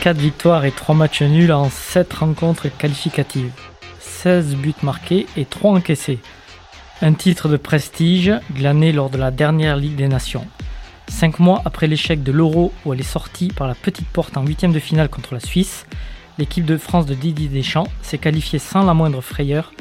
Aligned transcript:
4 0.00 0.16
victoires 0.16 0.64
et 0.64 0.70
3 0.70 0.94
matchs 0.94 1.22
nuls 1.22 1.50
en 1.50 1.68
7 1.68 2.12
rencontres 2.12 2.68
qualificatives. 2.68 3.50
16 3.98 4.54
buts 4.54 4.74
marqués 4.82 5.26
et 5.36 5.44
3 5.44 5.72
encaissés. 5.72 6.20
Un 7.02 7.14
titre 7.14 7.48
de 7.48 7.56
prestige 7.56 8.32
glané 8.54 8.92
lors 8.92 9.10
de 9.10 9.18
la 9.18 9.32
dernière 9.32 9.76
Ligue 9.76 9.96
des 9.96 10.06
Nations. 10.06 10.46
5 11.08 11.40
mois 11.40 11.62
après 11.64 11.88
l'échec 11.88 12.22
de 12.22 12.30
l'Euro 12.30 12.72
où 12.84 12.94
elle 12.94 13.00
est 13.00 13.02
sortie 13.02 13.48
par 13.48 13.66
la 13.66 13.74
petite 13.74 14.06
porte 14.06 14.36
en 14.36 14.46
huitième 14.46 14.72
de 14.72 14.78
finale 14.78 15.08
contre 15.08 15.34
la 15.34 15.40
Suisse, 15.40 15.84
l'équipe 16.38 16.64
de 16.64 16.76
France 16.76 17.06
de 17.06 17.14
Didier 17.14 17.48
Deschamps 17.48 17.88
s'est 18.00 18.18
qualifiée 18.18 18.60
sans 18.60 18.84
la 18.84 18.94
moindre 18.94 19.20
frayeur 19.20 19.72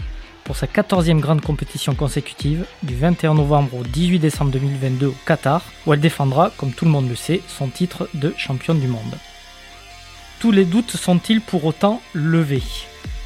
pour 0.45 0.55
sa 0.55 0.65
14e 0.65 1.19
grande 1.19 1.41
compétition 1.41 1.93
consécutive 1.93 2.65
du 2.81 2.95
21 2.95 3.35
novembre 3.35 3.75
au 3.75 3.83
18 3.83 4.17
décembre 4.17 4.51
2022 4.51 5.07
au 5.07 5.15
Qatar, 5.27 5.61
où 5.85 5.93
elle 5.93 5.99
défendra, 5.99 6.51
comme 6.57 6.71
tout 6.71 6.85
le 6.85 6.91
monde 6.91 7.07
le 7.07 7.15
sait, 7.15 7.41
son 7.47 7.67
titre 7.67 8.09
de 8.15 8.33
championne 8.35 8.79
du 8.79 8.87
monde. 8.87 9.15
Tous 10.39 10.51
les 10.51 10.65
doutes 10.65 10.91
sont-ils 10.91 11.41
pour 11.41 11.65
autant 11.65 11.99
levés 12.13 12.61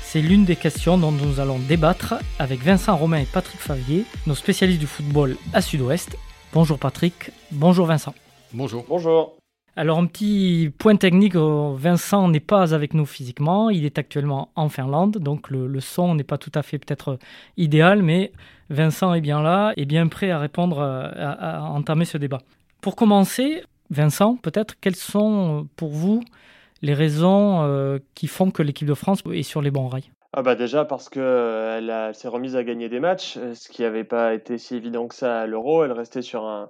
C'est 0.01 0.21
l'une 0.21 0.45
des 0.45 0.55
questions 0.55 0.97
dont 0.97 1.11
nous 1.11 1.41
allons 1.41 1.59
débattre 1.59 2.15
avec 2.39 2.63
Vincent 2.63 2.95
Romain 2.95 3.17
et 3.17 3.25
Patrick 3.25 3.59
Favier, 3.59 4.05
nos 4.27 4.35
spécialistes 4.35 4.79
du 4.79 4.87
football 4.87 5.35
à 5.51 5.61
Sud-Ouest. 5.61 6.17
Bonjour 6.53 6.79
Patrick, 6.79 7.31
bonjour 7.51 7.85
Vincent. 7.85 8.15
Bonjour. 8.53 8.85
Bonjour. 8.87 9.35
Alors 9.75 9.99
un 9.99 10.05
petit 10.05 10.71
point 10.77 10.95
technique, 10.95 11.35
euh, 11.35 11.73
Vincent 11.75 12.29
n'est 12.29 12.39
pas 12.39 12.73
avec 12.73 12.93
nous 12.93 13.05
physiquement, 13.05 13.69
il 13.69 13.83
est 13.83 13.97
actuellement 13.97 14.49
en 14.55 14.69
Finlande, 14.69 15.17
donc 15.17 15.49
le, 15.49 15.81
son 15.81 16.15
n'est 16.15 16.23
pas 16.23 16.37
tout 16.37 16.51
à 16.55 16.63
fait 16.63 16.77
peut-être 16.79 17.19
idéal, 17.57 18.03
mais 18.03 18.31
Vincent 18.69 19.13
est 19.13 19.21
bien 19.21 19.41
là 19.41 19.73
et 19.75 19.83
bien 19.83 20.07
prêt 20.07 20.31
à 20.31 20.39
répondre, 20.39 20.79
euh, 20.79 21.09
à, 21.13 21.63
entamer 21.63 22.05
ce 22.05 22.17
débat. 22.17 22.39
Pour 22.79 22.95
commencer, 22.95 23.63
Vincent, 23.89 24.37
peut-être 24.37 24.75
quelles 24.79 24.95
sont 24.95 25.59
euh, 25.59 25.67
pour 25.75 25.91
vous 25.91 26.23
les 26.81 26.93
raisons 26.93 27.99
qui 28.15 28.27
font 28.27 28.51
que 28.51 28.63
l'équipe 28.63 28.87
de 28.87 28.93
France 28.93 29.23
est 29.31 29.43
sur 29.43 29.61
les 29.61 29.71
bons 29.71 29.87
rails 29.87 30.11
ah 30.33 30.43
bah 30.43 30.55
déjà 30.55 30.85
parce 30.85 31.09
que 31.09 31.75
elle, 31.77 32.15
s'est 32.15 32.29
remise 32.29 32.55
à 32.55 32.63
gagner 32.63 32.87
des 32.87 33.01
matchs, 33.01 33.37
ce 33.53 33.67
qui 33.67 33.81
n'avait 33.81 34.05
pas 34.05 34.33
été 34.33 34.57
si 34.57 34.75
évident 34.77 35.09
que 35.09 35.15
ça 35.15 35.41
à 35.41 35.45
l'Euro. 35.45 35.83
Elle 35.83 35.91
restait 35.91 36.21
sur 36.21 36.45
un, 36.45 36.69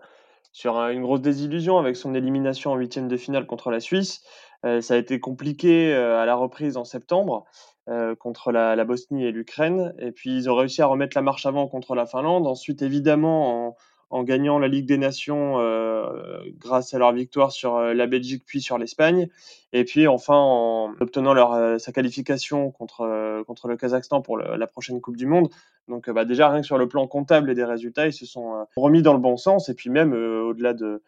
sur 0.52 0.78
une 0.78 1.02
grosse 1.02 1.22
désillusion 1.22 1.78
avec 1.78 1.96
son 1.96 2.14
élimination 2.14 2.72
en 2.72 2.76
huitième 2.76 3.08
de 3.08 3.18
finale 3.18 3.46
contre 3.46 3.72
la 3.72 3.80
Suisse. 3.80 4.24
Euh, 4.66 4.82
ça 4.82 4.96
a 4.96 4.98
été 4.98 5.20
compliqué 5.20 5.94
euh, 5.94 6.22
à 6.22 6.26
la 6.26 6.36
reprise 6.36 6.78
en 6.78 6.84
septembre 6.84 7.46
euh, 7.90 8.16
contre 8.16 8.52
la, 8.52 8.76
la, 8.76 8.84
Bosnie 8.84 9.26
et 9.26 9.32
l'Ukraine. 9.32 9.94
Et 10.00 10.12
puis 10.12 10.36
ils 10.36 10.50
ont 10.50 10.56
réussi 10.56 10.82
à 10.82 10.86
remettre 10.86 11.18
la 11.18 11.22
marche 11.22 11.46
avant 11.46 11.68
contre 11.68 11.96
la 11.96 12.06
Finlande. 12.06 12.48
Ensuite, 12.48 12.82
évidemment, 12.82 13.68
en, 13.68 13.76
en 14.12 14.24
gagnant 14.24 14.60
la 14.60 14.68
Ligue 14.68 14.86
des 14.86 14.98
Nations 14.98 15.60
euh, 15.60 16.42
grâce 16.58 16.94
à 16.94 17.00
leur 17.00 17.14
victoire 17.14 17.52
sur 17.52 17.78
euh, 17.78 17.94
la 17.94 18.08
Belgique 18.08 18.44
puis 18.46 18.62
sur 18.62 18.78
l'Espagne. 18.78 19.30
Et 19.74 19.86
puis 19.86 20.08
enfin 20.08 20.36
en 20.36 20.94
obtenant 21.00 21.34
leur, 21.34 21.54
euh, 21.54 21.78
sa 21.78 21.94
qualification 21.94 22.72
contre, 22.72 23.44
contre 23.48 23.70
le 23.70 23.78
Kazakhstan 23.78 24.22
pour 24.22 24.38
la 24.38 24.68
prochaine 24.68 25.00
Coupe 25.00 25.18
du 25.18 25.26
Monde. 25.26 25.50
Donc 25.88 26.10
bah, 26.10 26.26
déjà 26.26 26.50
rien 26.50 26.62
que 26.62 26.68
sur 26.68 26.78
le 26.78 26.88
plan 26.88 27.08
comptable 27.08 27.50
et 27.50 27.56
des 27.56 27.64
résultats, 27.64 28.06
ils 28.06 28.14
se 28.14 28.26
sont 28.26 28.66
remis 28.76 29.02
dans 29.02 29.14
le 29.14 29.20
bon 29.20 29.38
sens. 29.38 29.70
Et 29.70 29.74
puis 29.74 29.90
même 29.90 30.14
au-delà 30.14 30.74
de, 30.74 31.02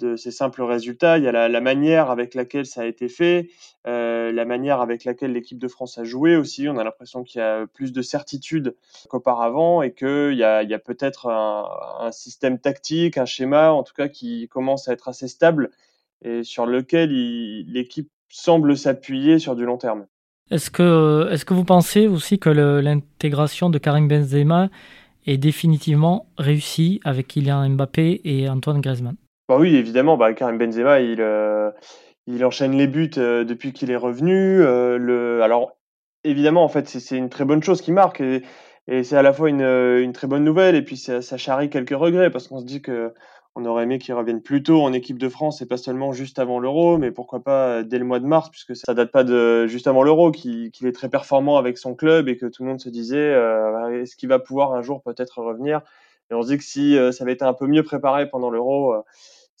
de 0.00 0.16
ces 0.16 0.30
simples 0.30 0.62
résultats. 0.62 1.18
Il 1.18 1.24
y 1.24 1.28
a 1.28 1.48
la, 1.48 1.60
manière 1.60 2.10
avec 2.10 2.34
laquelle 2.34 2.66
ça 2.66 2.82
a 2.82 2.86
été 2.86 3.08
fait, 3.08 3.50
euh, 3.86 4.32
la 4.32 4.44
manière 4.44 4.80
avec 4.80 5.04
laquelle 5.04 5.32
l'équipe 5.32 5.58
de 5.58 5.68
France 5.68 5.98
a 5.98 6.04
joué 6.04 6.36
aussi. 6.36 6.68
On 6.68 6.78
a 6.78 6.84
l'impression 6.84 7.22
qu'il 7.22 7.40
y 7.40 7.44
a 7.44 7.66
plus 7.66 7.92
de 7.92 8.02
certitude 8.02 8.74
qu'auparavant 9.08 9.82
et 9.82 9.92
qu'il 9.92 10.34
y 10.34 10.44
a, 10.44 10.78
peut-être 10.78 11.28
un, 11.28 12.10
système 12.10 12.58
tactique, 12.58 13.18
un 13.18 13.26
schéma 13.26 13.70
en 13.72 13.82
tout 13.82 13.94
cas 13.94 14.08
qui 14.08 14.48
commence 14.48 14.88
à 14.88 14.92
être 14.92 15.08
assez 15.08 15.28
stable 15.28 15.70
et 16.22 16.42
sur 16.42 16.66
lequel 16.66 17.10
l'équipe 17.66 18.10
semble 18.28 18.76
s'appuyer 18.76 19.38
sur 19.38 19.54
du 19.54 19.64
long 19.64 19.78
terme. 19.78 20.06
Est-ce 20.50 20.70
que, 20.70 21.44
que 21.44 21.54
vous 21.54 21.64
pensez 21.64 22.08
aussi 22.08 22.38
que 22.38 22.50
l'intégration 22.50 23.70
de 23.70 23.78
Karim 23.78 24.08
Benzema 24.08 24.68
est 25.26 25.38
définitivement 25.38 26.26
réussie 26.38 27.00
avec 27.04 27.28
Kylian 27.28 27.70
Mbappé 27.70 28.20
et 28.24 28.48
Antoine 28.48 28.80
Griezmann? 28.80 29.16
Bah 29.50 29.56
oui, 29.58 29.74
évidemment, 29.74 30.16
bah, 30.16 30.32
Karim 30.32 30.58
Benzema, 30.58 31.00
il, 31.00 31.20
euh, 31.20 31.72
il 32.28 32.44
enchaîne 32.44 32.70
les 32.78 32.86
buts 32.86 33.10
euh, 33.18 33.42
depuis 33.42 33.72
qu'il 33.72 33.90
est 33.90 33.96
revenu. 33.96 34.62
Euh, 34.62 34.96
le, 34.96 35.42
alors, 35.42 35.72
évidemment, 36.22 36.62
en 36.62 36.68
fait, 36.68 36.88
c'est 36.88 37.16
une 37.16 37.30
très 37.30 37.44
bonne 37.44 37.60
chose 37.60 37.82
qui 37.82 37.90
marque 37.90 38.20
et, 38.20 38.44
et 38.86 39.02
c'est 39.02 39.16
à 39.16 39.22
la 39.22 39.32
fois 39.32 39.48
une, 39.48 39.62
une, 39.62 40.12
très 40.12 40.28
bonne 40.28 40.44
nouvelle 40.44 40.76
et 40.76 40.82
puis 40.82 40.96
ça, 40.96 41.20
ça 41.20 41.36
charrie 41.36 41.68
quelques 41.68 41.90
regrets 41.90 42.30
parce 42.30 42.46
qu'on 42.46 42.60
se 42.60 42.64
dit 42.64 42.80
que 42.80 43.12
on 43.56 43.64
aurait 43.64 43.82
aimé 43.82 43.98
qu'il 43.98 44.14
revienne 44.14 44.40
plus 44.40 44.62
tôt 44.62 44.82
en 44.82 44.92
équipe 44.92 45.18
de 45.18 45.28
France 45.28 45.60
et 45.62 45.66
pas 45.66 45.78
seulement 45.78 46.12
juste 46.12 46.38
avant 46.38 46.60
l'Euro, 46.60 46.96
mais 46.96 47.10
pourquoi 47.10 47.42
pas 47.42 47.82
dès 47.82 47.98
le 47.98 48.04
mois 48.04 48.20
de 48.20 48.26
mars, 48.26 48.50
puisque 48.50 48.76
ça 48.76 48.94
date 48.94 49.10
pas 49.10 49.24
de 49.24 49.66
juste 49.66 49.88
avant 49.88 50.04
l'Euro, 50.04 50.30
qu'il 50.30 50.70
est 50.84 50.94
très 50.94 51.08
performant 51.08 51.56
avec 51.56 51.76
son 51.76 51.96
club 51.96 52.28
et 52.28 52.36
que 52.36 52.46
tout 52.46 52.62
le 52.62 52.68
monde 52.68 52.80
se 52.80 52.88
disait 52.88 53.36
est-ce 53.94 54.14
qu'il 54.14 54.28
va 54.28 54.38
pouvoir 54.38 54.74
un 54.74 54.82
jour 54.82 55.02
peut-être 55.02 55.42
revenir? 55.42 55.80
Et 56.30 56.34
on 56.34 56.42
se 56.42 56.46
dit 56.46 56.58
que 56.58 56.62
si 56.62 56.96
ça 57.10 57.24
avait 57.24 57.32
été 57.32 57.44
un 57.44 57.54
peu 57.54 57.66
mieux 57.66 57.82
préparé 57.82 58.30
pendant 58.30 58.50
l'Euro, 58.50 58.94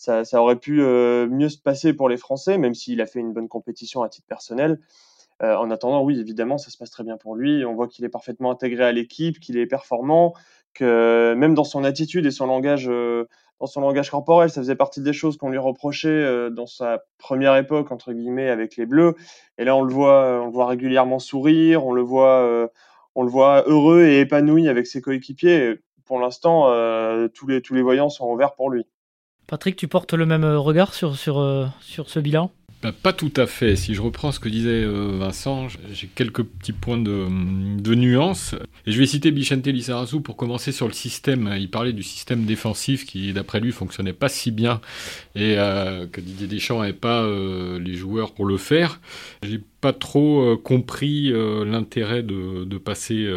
ça, 0.00 0.42
aurait 0.42 0.56
pu 0.56 0.80
euh, 0.80 1.28
mieux 1.28 1.50
se 1.50 1.58
passer 1.58 1.92
pour 1.92 2.08
les 2.08 2.16
Français, 2.16 2.56
même 2.56 2.74
s'il 2.74 3.02
a 3.02 3.06
fait 3.06 3.20
une 3.20 3.34
bonne 3.34 3.48
compétition 3.48 4.02
à 4.02 4.08
titre 4.08 4.26
personnel. 4.26 4.80
Euh, 5.42 5.54
en 5.56 5.70
attendant, 5.70 6.02
oui, 6.02 6.18
évidemment, 6.18 6.56
ça 6.56 6.70
se 6.70 6.78
passe 6.78 6.90
très 6.90 7.04
bien 7.04 7.18
pour 7.18 7.36
lui. 7.36 7.66
On 7.66 7.74
voit 7.74 7.86
qu'il 7.86 8.06
est 8.06 8.08
parfaitement 8.10 8.50
intégré 8.50 8.82
à 8.84 8.92
l'équipe, 8.92 9.38
qu'il 9.40 9.58
est 9.58 9.66
performant, 9.66 10.32
que 10.72 11.34
même 11.36 11.54
dans 11.54 11.64
son 11.64 11.84
attitude 11.84 12.24
et 12.24 12.30
son 12.30 12.46
langage, 12.46 12.88
euh, 12.88 13.28
dans 13.60 13.66
son 13.66 13.82
langage 13.82 14.10
corporel, 14.10 14.48
ça 14.48 14.62
faisait 14.62 14.74
partie 14.74 15.02
des 15.02 15.12
choses 15.12 15.36
qu'on 15.36 15.50
lui 15.50 15.58
reprochait 15.58 16.50
dans 16.50 16.66
sa 16.66 17.04
première 17.18 17.54
époque 17.56 17.92
entre 17.92 18.14
guillemets 18.14 18.48
avec 18.48 18.78
les 18.78 18.86
Bleus. 18.86 19.16
Et 19.58 19.64
là, 19.64 19.76
on 19.76 19.82
le 19.82 19.92
voit, 19.92 20.40
on 20.42 20.46
le 20.46 20.52
voit 20.52 20.66
régulièrement 20.66 21.18
sourire, 21.18 21.84
on 21.84 21.92
le 21.92 22.00
voit, 22.00 22.70
on 23.14 23.22
le 23.22 23.28
voit 23.28 23.64
heureux 23.66 24.04
et 24.04 24.20
épanoui 24.20 24.66
avec 24.66 24.86
ses 24.86 25.02
coéquipiers. 25.02 25.74
Pour 26.06 26.20
l'instant, 26.20 26.70
tous 27.34 27.48
les 27.48 27.60
tous 27.60 27.74
les 27.74 27.82
voyants 27.82 28.08
sont 28.08 28.32
ouverts 28.32 28.54
pour 28.54 28.70
lui. 28.70 28.86
Patrick, 29.50 29.74
tu 29.74 29.88
portes 29.88 30.14
le 30.14 30.26
même 30.26 30.44
euh, 30.44 30.60
regard 30.60 30.94
sur, 30.94 31.16
sur, 31.16 31.40
euh, 31.40 31.66
sur 31.80 32.08
ce 32.08 32.20
bilan? 32.20 32.52
Bah, 32.84 32.92
pas 32.92 33.12
tout 33.12 33.32
à 33.36 33.46
fait. 33.46 33.74
Si 33.74 33.94
je 33.94 34.00
reprends 34.00 34.30
ce 34.30 34.38
que 34.38 34.48
disait 34.48 34.84
euh, 34.84 35.16
Vincent, 35.18 35.66
j'ai 35.92 36.06
quelques 36.06 36.44
petits 36.44 36.72
points 36.72 36.96
de, 36.96 37.26
de 37.82 37.94
nuance. 37.96 38.54
Et 38.86 38.92
je 38.92 38.98
vais 39.00 39.06
citer 39.06 39.32
Bichente 39.32 39.66
Lissarazu 39.66 40.20
pour 40.20 40.36
commencer 40.36 40.70
sur 40.70 40.86
le 40.86 40.92
système. 40.92 41.52
Il 41.58 41.68
parlait 41.68 41.92
du 41.92 42.04
système 42.04 42.44
défensif 42.44 43.04
qui, 43.04 43.32
d'après 43.32 43.58
lui, 43.58 43.72
fonctionnait 43.72 44.12
pas 44.12 44.28
si 44.28 44.52
bien 44.52 44.80
et 45.34 45.56
que 45.56 46.20
Didier 46.20 46.46
Deschamps 46.46 46.78
n'avait 46.80 46.92
pas 46.92 47.28
les 47.78 47.94
joueurs 47.94 48.32
pour 48.32 48.46
le 48.46 48.56
faire. 48.56 49.00
Pas 49.80 49.92
trop 49.92 50.56
compris 50.56 51.32
l'intérêt 51.32 52.22
de, 52.22 52.64
de, 52.64 52.78
passer 52.78 53.28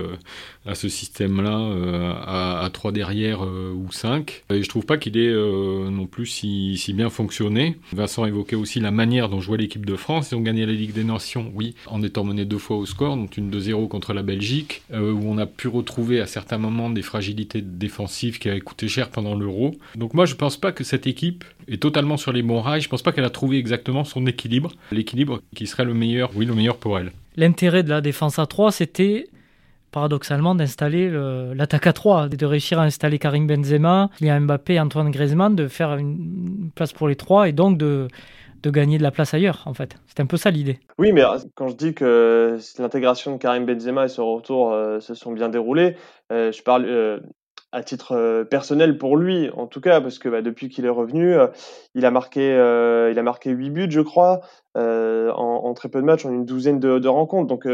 à 0.65 0.75
ce 0.75 0.87
système-là 0.87 1.59
euh, 1.59 2.13
à, 2.25 2.63
à 2.63 2.69
3 2.69 2.91
derrière 2.91 3.43
euh, 3.43 3.73
ou 3.73 3.91
5. 3.91 4.43
Et 4.49 4.63
je 4.63 4.69
trouve 4.69 4.85
pas 4.85 4.97
qu'il 4.97 5.17
ait 5.17 5.27
euh, 5.27 5.89
non 5.89 6.05
plus 6.05 6.25
si, 6.25 6.93
bien 6.93 7.09
fonctionné. 7.09 7.77
Vincent 7.91 8.25
évoquait 8.25 8.55
aussi 8.55 8.79
la 8.79 8.91
manière 8.91 9.29
dont 9.29 9.41
jouait 9.41 9.57
l'équipe 9.57 9.85
de 9.85 9.95
France. 9.95 10.31
Ils 10.31 10.35
ont 10.35 10.41
gagné 10.41 10.65
la 10.65 10.73
Ligue 10.73 10.93
des 10.93 11.03
Nations, 11.03 11.51
oui, 11.53 11.75
en 11.87 12.01
étant 12.01 12.23
mené 12.23 12.45
deux 12.45 12.57
fois 12.57 12.77
au 12.77 12.85
score, 12.85 13.17
donc 13.17 13.37
une 13.37 13.51
2-0 13.51 13.87
contre 13.87 14.13
la 14.13 14.23
Belgique, 14.23 14.83
où 14.91 15.21
on 15.25 15.37
a 15.37 15.45
pu 15.45 15.67
retrouver 15.67 16.21
à 16.21 16.27
certains 16.27 16.57
moments 16.57 16.89
des 16.89 17.01
fragilités 17.01 17.61
défensives 17.61 18.39
qui 18.39 18.49
avaient 18.49 18.61
coûté 18.61 18.87
cher 18.87 19.09
pendant 19.09 19.35
l'Euro. 19.35 19.75
Donc 19.95 20.13
moi, 20.13 20.25
je 20.25 20.35
pense 20.35 20.57
pas 20.57 20.71
que 20.71 20.83
cette 20.83 21.07
équipe 21.07 21.43
est 21.68 21.81
totalement 21.81 22.18
sur 22.18 22.31
les 22.31 22.41
bons 22.41 22.62
rails. 22.62 22.81
Je 22.81 22.90
pense 22.90 23.01
pas 23.01 23.12
qu'elle 23.12 23.25
a 23.25 23.29
trouvé 23.29 23.57
exactement 23.57 24.03
son 24.03 24.25
équilibre, 24.25 24.72
l'équilibre 24.91 25.41
qui 25.56 25.68
serait 25.68 25.85
le 25.85 25.94
meilleur, 25.94 26.31
oui, 26.35 26.46
le 26.46 26.53
meilleur 26.53 26.78
pour 26.78 26.97
elle. 27.00 27.12
L'intérêt 27.35 27.84
de 27.84 27.90
la 27.90 28.01
défense 28.01 28.40
à 28.40 28.46
3, 28.46 28.72
c'était 28.72 29.28
paradoxalement 29.91 30.56
d'installer 30.56 31.09
l'attaque 31.56 31.88
à 31.88 31.94
3, 31.94 32.28
de 32.28 32.46
réussir 32.46 32.79
à 32.79 32.84
installer 32.84 33.19
Karim 33.19 33.47
Benzema, 33.47 34.09
Kylian 34.18 34.41
Mbappé, 34.41 34.79
Antoine 34.79 35.12
Griezmann, 35.12 35.56
de 35.56 35.68
faire 35.68 35.95
une 35.95 36.71
place 36.75 36.94
pour 36.94 37.07
les 37.07 37.15
trois 37.15 37.48
et 37.48 37.51
donc 37.51 37.77
de, 37.77 38.07
de 38.63 38.69
gagner 38.69 38.98
de 38.98 39.04
la 39.04 39.12
place 39.12 39.33
ailleurs, 39.33 39.62
en 39.66 39.74
fait. 39.74 39.95
C'est 40.07 40.21
un 40.21 40.25
peu 40.25 40.38
ça 40.38 40.50
l'idée. 40.50 40.80
Oui, 40.98 41.12
mais 41.12 41.24
euh, 41.24 41.38
quand 41.56 41.68
je 41.68 41.75
dis 41.75 41.94
que 41.94 42.57
l'intégration 42.80 43.33
de 43.33 43.38
Karim 43.38 43.66
Benzema 43.66 44.06
et 44.06 44.09
son 44.09 44.36
retour 44.36 44.71
euh, 44.71 45.00
se 45.00 45.13
sont 45.13 45.33
bien 45.33 45.50
déroulés, 45.50 45.95
euh, 46.31 46.51
je 46.51 46.63
parle 46.63 47.21
à 47.73 47.83
titre 47.83 48.43
personnel 48.49 48.97
pour 48.97 49.17
lui, 49.17 49.49
en 49.57 49.67
tout 49.67 49.81
cas, 49.81 49.99
parce 49.99 50.19
que 50.19 50.29
bah, 50.29 50.41
depuis 50.41 50.69
qu'il 50.69 50.85
est 50.85 50.89
revenu, 50.89 51.35
il 51.95 52.05
a 52.05 52.11
marqué, 52.11 52.51
il 53.11 53.19
a 53.19 53.23
marqué 53.23 53.49
8 53.49 53.69
buts, 53.71 53.87
je 53.89 54.01
crois, 54.01 54.41
en, 54.75 55.73
très 55.73 55.89
peu 55.89 55.99
de 55.99 56.05
matchs, 56.05 56.25
en 56.25 56.31
une 56.31 56.45
douzaine 56.45 56.79
de, 56.79 56.99
de 56.99 57.07
rencontres. 57.07 57.47
Donc 57.47 57.67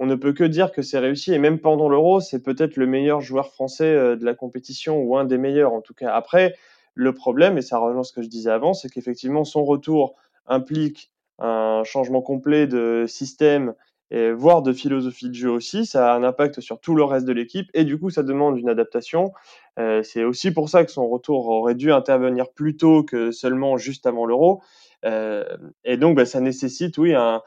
on 0.00 0.06
ne 0.06 0.14
peut 0.14 0.32
que 0.32 0.44
dire 0.44 0.72
que 0.72 0.80
c'est 0.80 0.98
réussi. 0.98 1.34
Et 1.34 1.38
même 1.38 1.60
pendant 1.60 1.88
l'Euro, 1.88 2.20
c'est 2.20 2.42
peut-être 2.42 2.76
le 2.76 2.86
meilleur 2.86 3.20
joueur 3.20 3.52
français 3.52 3.94
euh, 3.94 4.16
de 4.16 4.24
la 4.24 4.34
compétition, 4.34 4.98
ou 5.02 5.16
un 5.16 5.26
des 5.26 5.36
meilleurs 5.36 5.74
en 5.74 5.82
tout 5.82 5.94
cas. 5.94 6.12
Après, 6.14 6.56
le 6.94 7.12
problème, 7.12 7.58
et 7.58 7.62
ça 7.62 7.78
rejoint 7.78 8.02
ce 8.02 8.12
que 8.12 8.22
je 8.22 8.28
disais 8.28 8.50
avant, 8.50 8.72
c'est 8.72 8.88
qu'effectivement, 8.88 9.44
son 9.44 9.62
retour 9.62 10.14
implique 10.46 11.12
un 11.38 11.82
changement 11.84 12.22
complet 12.22 12.66
de 12.66 13.04
système 13.06 13.74
voire 14.12 14.62
de 14.62 14.72
philosophie 14.72 15.28
de 15.28 15.34
jeu 15.34 15.50
aussi. 15.50 15.86
Ça 15.86 16.12
a 16.12 16.16
un 16.16 16.24
impact 16.24 16.60
sur 16.60 16.80
tout 16.80 16.94
le 16.94 17.04
reste 17.04 17.26
de 17.26 17.32
l'équipe 17.32 17.68
et 17.74 17.84
du 17.84 17.98
coup, 17.98 18.10
ça 18.10 18.22
demande 18.22 18.58
une 18.58 18.68
adaptation. 18.68 19.32
Euh, 19.78 20.02
c'est 20.02 20.24
aussi 20.24 20.50
pour 20.50 20.68
ça 20.68 20.84
que 20.84 20.90
son 20.90 21.08
retour 21.08 21.48
aurait 21.48 21.74
dû 21.74 21.92
intervenir 21.92 22.50
plus 22.50 22.76
tôt 22.76 23.02
que 23.02 23.30
seulement 23.30 23.76
juste 23.76 24.06
avant 24.06 24.26
l'Euro. 24.26 24.62
Euh, 25.04 25.44
et 25.84 25.96
donc, 25.96 26.16
bah, 26.16 26.26
ça 26.26 26.40
nécessite, 26.40 26.98
oui, 26.98 27.14
un, 27.14 27.42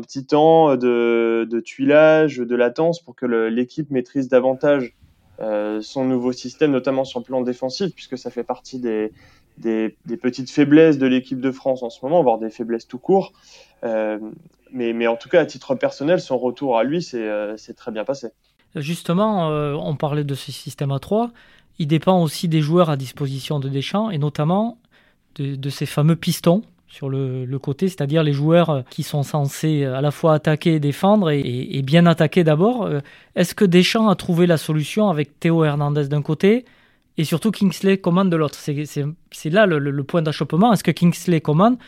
petit 0.00 0.26
temps 0.26 0.76
de, 0.76 1.46
de, 1.48 1.60
tuilage, 1.60 2.38
de 2.38 2.56
latence 2.56 3.00
pour 3.00 3.14
que 3.14 3.26
l'équipe 3.26 3.90
maîtrise 3.90 4.28
davantage 4.28 4.94
euh, 5.40 5.80
son 5.80 6.04
nouveau 6.04 6.32
système, 6.32 6.70
notamment 6.70 7.04
sur 7.04 7.20
le 7.20 7.24
plan 7.24 7.40
défensif, 7.40 7.94
puisque 7.94 8.18
ça 8.18 8.30
fait 8.30 8.44
partie 8.44 8.78
des, 8.78 9.12
des, 9.58 9.96
petites 10.20 10.50
faiblesses 10.50 10.98
de 10.98 11.06
l'équipe 11.06 11.40
de 11.40 11.50
France 11.50 11.82
en 11.82 11.90
ce 11.90 12.04
moment, 12.04 12.22
voire 12.22 12.38
des 12.38 12.50
faiblesses 12.50 12.86
tout 12.86 12.98
court. 12.98 13.32
Mais, 14.74 15.06
en 15.06 15.16
tout 15.16 15.28
cas, 15.28 15.40
à 15.40 15.46
titre 15.46 15.76
personnel, 15.76 16.20
son 16.20 16.36
retour 16.36 16.76
à 16.76 16.82
lui, 16.82 17.00
c'est 17.00 17.28
euh, 17.28 17.56
très 17.76 17.92
bien 17.92 18.04
passé. 18.04 18.28
Justement, 18.74 19.50
euh, 19.50 19.74
on 19.74 19.94
parlait 19.94 20.24
de 20.24 20.34
ce 20.34 20.50
système 20.50 20.90
à 20.90 20.98
3. 20.98 21.30
Il 21.78 21.86
dépend 21.86 22.20
aussi 22.20 22.48
des 22.48 22.60
joueurs 22.60 22.90
à 22.90 22.96
disposition 22.96 23.60
de 23.60 23.68
Deschamps 23.68 24.10
et 24.10 24.18
notamment 24.18 24.78
de, 25.36 25.70
ces 25.70 25.86
fameux 25.86 26.16
pistons 26.16 26.62
sur 26.88 27.08
le, 27.08 27.46
côté, 27.58 27.88
c'est-à-dire 27.88 28.22
les 28.22 28.32
joueurs 28.32 28.84
qui 28.90 29.02
sont 29.02 29.22
censés 29.22 29.84
à 29.84 30.00
la 30.00 30.10
fois 30.12 30.34
attaquer 30.34 30.74
et 30.74 30.80
défendre 30.80 31.30
et, 31.30 31.82
bien 31.82 32.06
attaquer 32.06 32.44
d'abord. 32.44 32.88
Est-ce 33.34 33.54
que 33.54 33.64
Deschamps 33.64 34.08
a 34.08 34.14
trouvé 34.14 34.46
la 34.46 34.56
solution 34.56 35.08
avec 35.08 35.40
Théo 35.40 35.64
Hernandez 35.64 36.06
d'un 36.06 36.22
côté 36.22 36.64
et 37.16 37.24
surtout 37.24 37.50
Kingsley 37.50 37.98
Coman 37.98 38.30
de 38.30 38.36
l'autre? 38.36 38.56
C'est 38.56 39.50
là 39.50 39.66
le, 39.66 39.78
le 39.78 40.04
point 40.04 40.22
d'achoppement. 40.22 40.72
Est-ce 40.72 40.84
que 40.84 40.92
Kingsley 40.92 41.40
Coman 41.40 41.78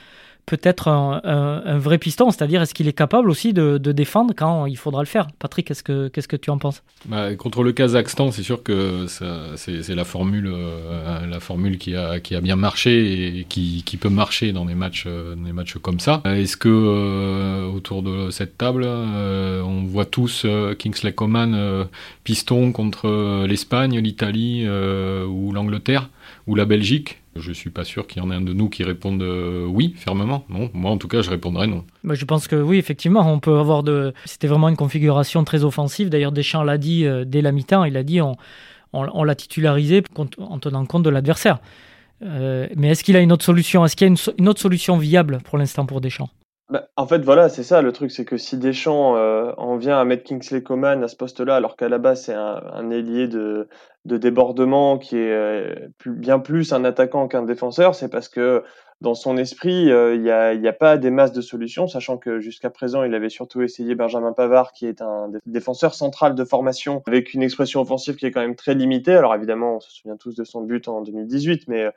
peut 0.47 0.61
être 0.63 0.89
un, 0.89 1.79
vrai 1.79 1.99
piston, 1.99 2.31
c'est-à-dire 2.31 2.63
est-ce 2.63 2.73
qu'il 2.73 2.87
est 2.87 2.93
capable 2.93 3.29
aussi 3.29 3.53
de, 3.53 3.79
défendre 3.79 4.33
quand 4.37 4.67
il 4.67 4.77
faudra 4.77 5.03
le 5.03 5.07
faire? 5.07 5.27
Patrick, 5.39 5.67
qu'est-ce 5.67 5.83
que, 5.83 6.09
qu'est-ce 6.09 6.29
que 6.29 6.37
tu 6.37 6.51
en 6.51 6.59
penses? 6.59 6.83
Bah, 7.07 7.35
Contre 7.35 7.65
le 7.65 7.73
Kazakhstan, 7.73 8.31
c'est 8.31 8.45
sûr 8.45 8.63
que 8.63 9.07
c'est 9.09 9.95
la 9.95 10.05
formule, 10.05 10.47
euh, 10.47 11.27
la 11.27 11.41
formule 11.41 11.79
qui 11.79 11.97
a, 11.97 12.21
qui 12.21 12.37
a 12.37 12.41
bien 12.41 12.57
marché 12.57 13.41
et 13.41 13.45
qui, 13.45 13.83
qui 13.85 13.97
peut 13.97 14.09
marcher 14.09 14.53
dans 14.53 14.65
des 14.65 14.77
matchs, 14.77 15.05
euh, 15.07 15.35
des 15.35 15.53
matchs 15.53 15.79
comme 15.79 15.99
ça. 15.99 16.23
Est-ce 16.25 16.57
que 16.57 16.69
euh, 16.69 17.67
autour 17.67 18.03
de 18.03 18.31
cette 18.31 18.57
table, 18.57 18.85
on 18.87 19.85
voit 19.85 20.05
tous 20.05 20.47
Kingsley 20.79 21.13
Coman 21.13 21.87
piston 22.23 22.71
contre 22.71 23.45
l'Espagne, 23.47 23.99
l'Italie 23.99 24.69
ou 24.69 25.53
l'Angleterre 25.53 26.09
ou 26.47 26.55
la 26.55 26.65
Belgique? 26.65 27.21
Je 27.39 27.53
suis 27.53 27.71
pas 27.71 27.85
sûr 27.85 28.07
qu'il 28.07 28.23
y 28.23 28.27
en 28.27 28.31
ait 28.31 28.35
un 28.35 28.41
de 28.41 28.53
nous 28.53 28.69
qui 28.69 28.85
réponde 28.85 29.23
euh, 29.23 29.65
oui, 29.67 29.95
fermement. 29.97 30.45
Non, 30.49 30.71
moi 30.75 30.91
en 30.91 30.99
tout 30.99 31.09
cas, 31.09 31.23
je 31.23 31.31
répondrais 31.31 31.67
non. 31.67 31.85
Je 32.05 32.25
pense 32.25 32.49
que 32.49 32.57
oui, 32.57 32.79
effectivement, 32.79 33.31
on 33.31 33.41
peut 33.41 33.59
avoir 33.59 33.83
de. 33.83 34.13
C'était 34.25 34.47
vraiment 34.47 34.69
une 34.69 34.77
configuration 34.77 35.45
très 35.45 35.65
offensive. 35.65 36.09
D'ailleurs, 36.09 36.33
Deschamps 36.33 36.63
l'a 36.63 36.79
dit 36.79 37.07
euh, 37.07 37.25
dès 37.25 37.43
la 37.43 37.53
mi-temps. 37.53 37.85
Il 37.85 37.97
a 37.97 38.03
dit 38.03 38.21
on, 38.21 38.37
on, 38.93 39.25
l'a 39.25 39.35
titularisé 39.35 40.03
en 40.17 40.59
tenant 40.59 40.87
compte 40.87 41.03
de 41.03 41.11
l'adversaire. 41.11 41.59
Euh, 42.23 42.67
mais 42.77 42.89
est-ce 42.89 43.05
qu'il 43.05 43.17
a 43.17 43.21
une 43.21 43.33
autre 43.33 43.45
solution? 43.45 43.85
Est-ce 43.85 43.97
qu'il 43.97 44.07
y 44.07 44.11
a 44.11 44.13
une, 44.13 44.35
une, 44.39 44.49
autre 44.49 44.61
solution 44.61 44.97
viable 44.97 45.39
pour 45.45 45.59
l'instant 45.59 45.85
pour 45.87 46.01
Deschamps? 46.01 46.31
Bah, 46.69 46.89
en 46.97 47.07
fait, 47.07 47.19
voilà, 47.25 47.49
c'est 47.49 47.63
ça 47.63 47.81
le 47.81 47.93
truc, 47.93 48.11
c'est 48.11 48.25
que 48.25 48.37
si 48.37 48.59
Deschamps 48.59 49.17
euh, 49.17 49.53
en 49.57 49.77
vient 49.77 50.01
à 50.01 50.05
mettre 50.05 50.25
Kingsley 50.25 50.63
Coman 50.63 51.03
à 51.05 51.09
ce 51.09 51.15
poste-là, 51.15 51.55
alors 51.57 51.77
qu'à 51.77 51.89
la 51.89 51.99
base 51.99 52.25
c'est 52.25 52.35
un, 52.35 52.61
un 52.73 52.91
ailier 52.91 53.29
de, 53.29 53.69
de 54.05 54.17
débordement 54.17 54.99
qui 54.99 55.17
est 55.17 55.33
euh, 55.33 55.89
bien 56.07 56.41
plus 56.41 56.73
un 56.73 56.85
attaquant 56.85 57.29
qu'un 57.29 57.43
défenseur, 57.45 57.95
c'est 57.95 58.09
parce 58.09 58.29
que 58.29 58.65
dans 59.03 59.15
son 59.15 59.37
esprit, 59.37 59.91
euh, 59.93 60.15
il 60.15 60.23
n'y 60.23 60.69
a, 60.69 60.73
pas 60.73 60.97
des 60.97 61.11
masses 61.11 61.33
de 61.33 61.43
solutions, 61.43 61.87
sachant 61.87 62.17
que 62.17 62.41
jusqu'à 62.41 62.71
présent, 62.71 63.03
il 63.05 63.15
avait 63.15 63.29
surtout 63.29 63.61
essayé 63.61 63.95
Benjamin 63.95 64.33
Pavard, 64.33 64.73
qui 64.73 64.87
est 64.87 65.03
un 65.03 65.31
défenseur 65.45 65.95
central 65.95 66.35
de 66.35 66.45
formation, 66.45 67.03
avec 67.07 67.35
une 67.35 67.43
expression 67.43 67.83
offensive 67.83 68.17
qui 68.17 68.25
est 68.25 68.31
quand 68.31 68.41
même 68.41 68.57
très 68.57 68.75
limitée. 68.75 69.13
Alors 69.13 69.35
évidemment, 69.35 69.77
on 69.77 69.81
se 69.81 69.91
souvient 69.91 70.17
tous 70.17 70.35
de 70.35 70.45
son 70.45 70.63
but 70.63 70.89
en 70.89 71.03
2018, 71.03 71.69
mais, 71.69 71.91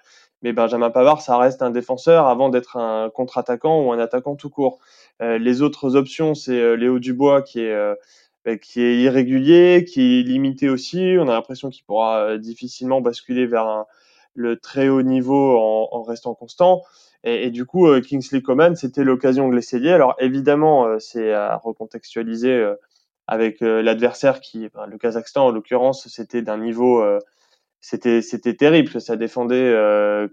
Benjamin 0.53 0.89
Pavard, 0.89 1.21
ça 1.21 1.37
reste 1.37 1.61
un 1.61 1.69
défenseur 1.69 2.27
avant 2.27 2.49
d'être 2.49 2.77
un 2.77 3.09
contre-attaquant 3.09 3.81
ou 3.85 3.91
un 3.91 3.99
attaquant 3.99 4.35
tout 4.35 4.49
court. 4.49 4.79
Euh, 5.21 5.37
les 5.37 5.61
autres 5.61 5.95
options, 5.95 6.33
c'est 6.33 6.59
euh, 6.59 6.75
Léo 6.75 6.99
Dubois, 6.99 7.41
qui 7.41 7.61
est 7.61 7.75
bah, 8.45 8.57
qui 8.57 8.81
est 8.81 8.97
irrégulier, 8.97 9.85
qui 9.85 10.19
est 10.19 10.23
limité 10.23 10.69
aussi. 10.69 11.15
On 11.17 11.27
a 11.27 11.33
l'impression 11.33 11.69
qu'il 11.69 11.83
pourra 11.85 12.37
difficilement 12.37 13.01
basculer 13.01 13.45
vers 13.45 13.67
un, 13.67 13.85
le 14.33 14.57
très 14.57 14.89
haut 14.89 15.01
niveau 15.01 15.57
en, 15.57 16.03
restant 16.03 16.33
constant. 16.33 16.83
Et, 17.23 17.45
et, 17.45 17.49
du 17.51 17.65
coup, 17.65 17.87
euh, 17.87 18.01
Kingsley 18.01 18.41
Coman, 18.41 18.75
c'était 18.75 19.03
l'occasion 19.03 19.49
de 19.49 19.55
l'essayer. 19.55 19.91
Alors 19.91 20.15
évidemment, 20.19 20.85
euh, 20.85 20.99
c'est 20.99 21.33
à 21.33 21.57
recontextualiser 21.57 22.51
euh, 22.51 22.75
avec 23.27 23.61
l'adversaire 23.61 24.41
qui, 24.41 24.69
le 24.87 24.97
Kazakhstan 24.97 25.45
en 25.45 25.51
l'occurrence, 25.51 26.07
c'était 26.07 26.41
d'un 26.41 26.57
niveau, 26.57 27.05
c'était 27.79 28.23
c'était 28.23 28.55
terrible. 28.55 28.99
Ça 28.99 29.17
défendait 29.17 29.71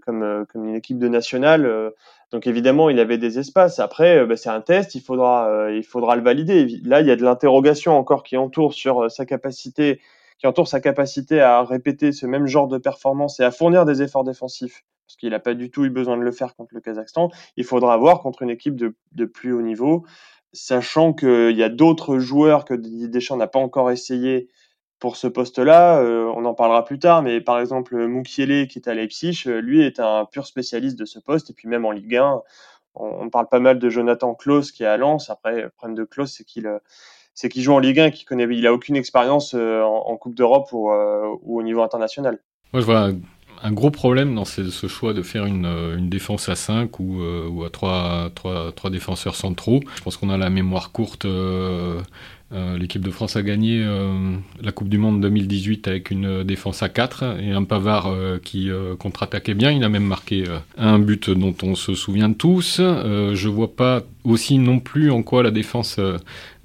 comme 0.03 0.47
comme 0.51 0.65
une 0.65 0.73
équipe 0.73 0.97
de 0.97 1.07
nationale. 1.07 1.93
donc 2.31 2.47
évidemment, 2.47 2.89
il 2.89 2.99
avait 2.99 3.19
des 3.19 3.37
espaces. 3.37 3.77
Après, 3.77 4.25
bah, 4.25 4.35
c'est 4.35 4.49
un 4.49 4.61
test. 4.61 4.95
Il 4.95 5.01
faudra 5.01 5.69
il 5.71 5.83
faudra 5.83 6.15
le 6.15 6.23
valider. 6.23 6.65
Là, 6.85 7.01
il 7.01 7.07
y 7.07 7.11
a 7.11 7.15
de 7.15 7.23
l'interrogation 7.23 7.95
encore 7.95 8.23
qui 8.23 8.35
entoure 8.35 8.73
sur 8.73 9.11
sa 9.11 9.27
capacité 9.27 10.01
qui 10.39 10.47
entoure 10.47 10.67
sa 10.67 10.79
capacité 10.79 11.41
à 11.41 11.63
répéter 11.63 12.11
ce 12.11 12.25
même 12.25 12.47
genre 12.47 12.67
de 12.67 12.77
performance 12.77 13.39
et 13.39 13.43
à 13.43 13.51
fournir 13.51 13.85
des 13.85 14.01
efforts 14.01 14.23
défensifs, 14.23 14.83
parce 15.07 15.17
qu'il 15.17 15.29
n'a 15.29 15.39
pas 15.39 15.53
du 15.53 15.71
tout 15.71 15.85
eu 15.85 15.89
besoin 15.89 16.17
de 16.17 16.21
le 16.21 16.31
faire 16.31 16.55
contre 16.55 16.73
le 16.73 16.81
Kazakhstan. 16.81 17.29
Il 17.55 17.63
faudra 17.63 17.97
voir 17.97 18.19
contre 18.21 18.43
une 18.43 18.49
équipe 18.49 18.75
de, 18.75 18.95
de 19.13 19.25
plus 19.25 19.53
haut 19.53 19.61
niveau, 19.61 20.05
sachant 20.53 21.13
qu'il 21.13 21.55
y 21.55 21.63
a 21.63 21.69
d'autres 21.69 22.19
joueurs 22.19 22.65
que 22.65 22.73
Deschamps 22.73 23.37
n'a 23.37 23.47
pas 23.47 23.59
encore 23.59 23.91
essayé 23.91 24.49
pour 24.99 25.15
ce 25.15 25.27
poste-là. 25.27 25.99
Euh, 25.99 26.31
on 26.35 26.45
en 26.45 26.53
parlera 26.53 26.83
plus 26.83 26.99
tard, 26.99 27.21
mais 27.21 27.41
par 27.41 27.59
exemple, 27.59 27.95
Mukiele, 28.07 28.67
qui 28.67 28.79
est 28.79 28.87
à 28.87 28.93
Leipzig, 28.93 29.43
euh, 29.47 29.61
lui 29.61 29.81
est 29.83 29.99
un 29.99 30.25
pur 30.25 30.45
spécialiste 30.45 30.97
de 30.97 31.05
ce 31.05 31.19
poste, 31.19 31.49
et 31.51 31.53
puis 31.53 31.67
même 31.67 31.85
en 31.85 31.91
Ligue 31.91 32.15
1, 32.15 32.41
on, 32.99 33.29
parle 33.29 33.47
pas 33.47 33.59
mal 33.59 33.77
de 33.77 33.89
Jonathan 33.89 34.33
Klaus 34.33 34.71
qui 34.71 34.83
est 34.83 34.87
à 34.87 34.97
Lens. 34.97 35.29
Après, 35.29 35.61
le 35.61 35.69
problème 35.69 35.95
de 35.95 36.03
Klaus, 36.03 36.33
c'est 36.35 36.43
qu'il 36.43 36.65
euh, 36.65 36.79
c'est 37.37 37.49
qu'il 37.49 37.61
joue 37.61 37.73
en 37.73 37.77
Ligue 37.77 37.99
1, 37.99 38.09
qu'il 38.09 38.25
connaît, 38.25 38.47
il 38.49 38.65
a 38.65 38.73
aucune 38.73 38.95
expérience 38.95 39.53
euh, 39.53 39.83
en, 39.83 40.17
Coupe 40.17 40.33
d'Europe 40.33 40.69
euh, 40.73 41.27
ou, 41.43 41.59
au 41.59 41.61
niveau 41.61 41.83
international. 41.83 42.39
Moi, 42.73 42.81
je 42.81 42.85
vois 42.87 43.11
un, 43.61 43.71
gros 43.71 43.91
problème 43.91 44.33
dans 44.33 44.43
ce, 44.43 44.87
choix 44.87 45.13
de 45.13 45.21
faire 45.21 45.45
une, 45.45 45.67
euh, 45.67 45.97
défense 45.99 46.49
à 46.49 46.55
5 46.55 46.99
ou, 46.99 47.63
à 47.63 47.69
3, 47.69 48.31
3, 48.33 48.89
défenseurs 48.89 49.35
centraux. 49.35 49.81
Je 49.97 50.01
pense 50.01 50.17
qu'on 50.17 50.31
a 50.31 50.37
la 50.37 50.49
mémoire 50.49 50.91
courte. 50.91 51.27
L'équipe 52.51 53.01
de 53.01 53.11
France 53.11 53.35
a 53.35 53.43
gagné 53.43 53.85
la 54.61 54.71
Coupe 54.71 54.87
du 54.87 54.97
Monde 54.97 55.19
2018 55.21 55.87
avec 55.87 56.11
une 56.11 56.43
défense 56.43 56.81
à 56.81 56.89
4 56.89 57.39
et 57.41 57.51
un 57.51 57.63
Pavard 57.63 58.13
qui 58.43 58.69
contre-attaquait 58.99 59.53
bien. 59.53 59.71
Il 59.71 59.83
a 59.83 59.89
même 59.89 60.05
marqué 60.05 60.45
un 60.77 60.97
but 60.99 61.29
dont 61.29 61.55
on 61.63 61.75
se 61.75 61.93
souvient 61.93 62.31
tous. 62.31 62.79
je 62.79 63.47
vois 63.49 63.75
pas 63.75 64.03
aussi 64.23 64.57
non 64.59 64.79
plus 64.79 65.11
en 65.11 65.23
quoi 65.23 65.43
la 65.43 65.51
défense 65.51 65.99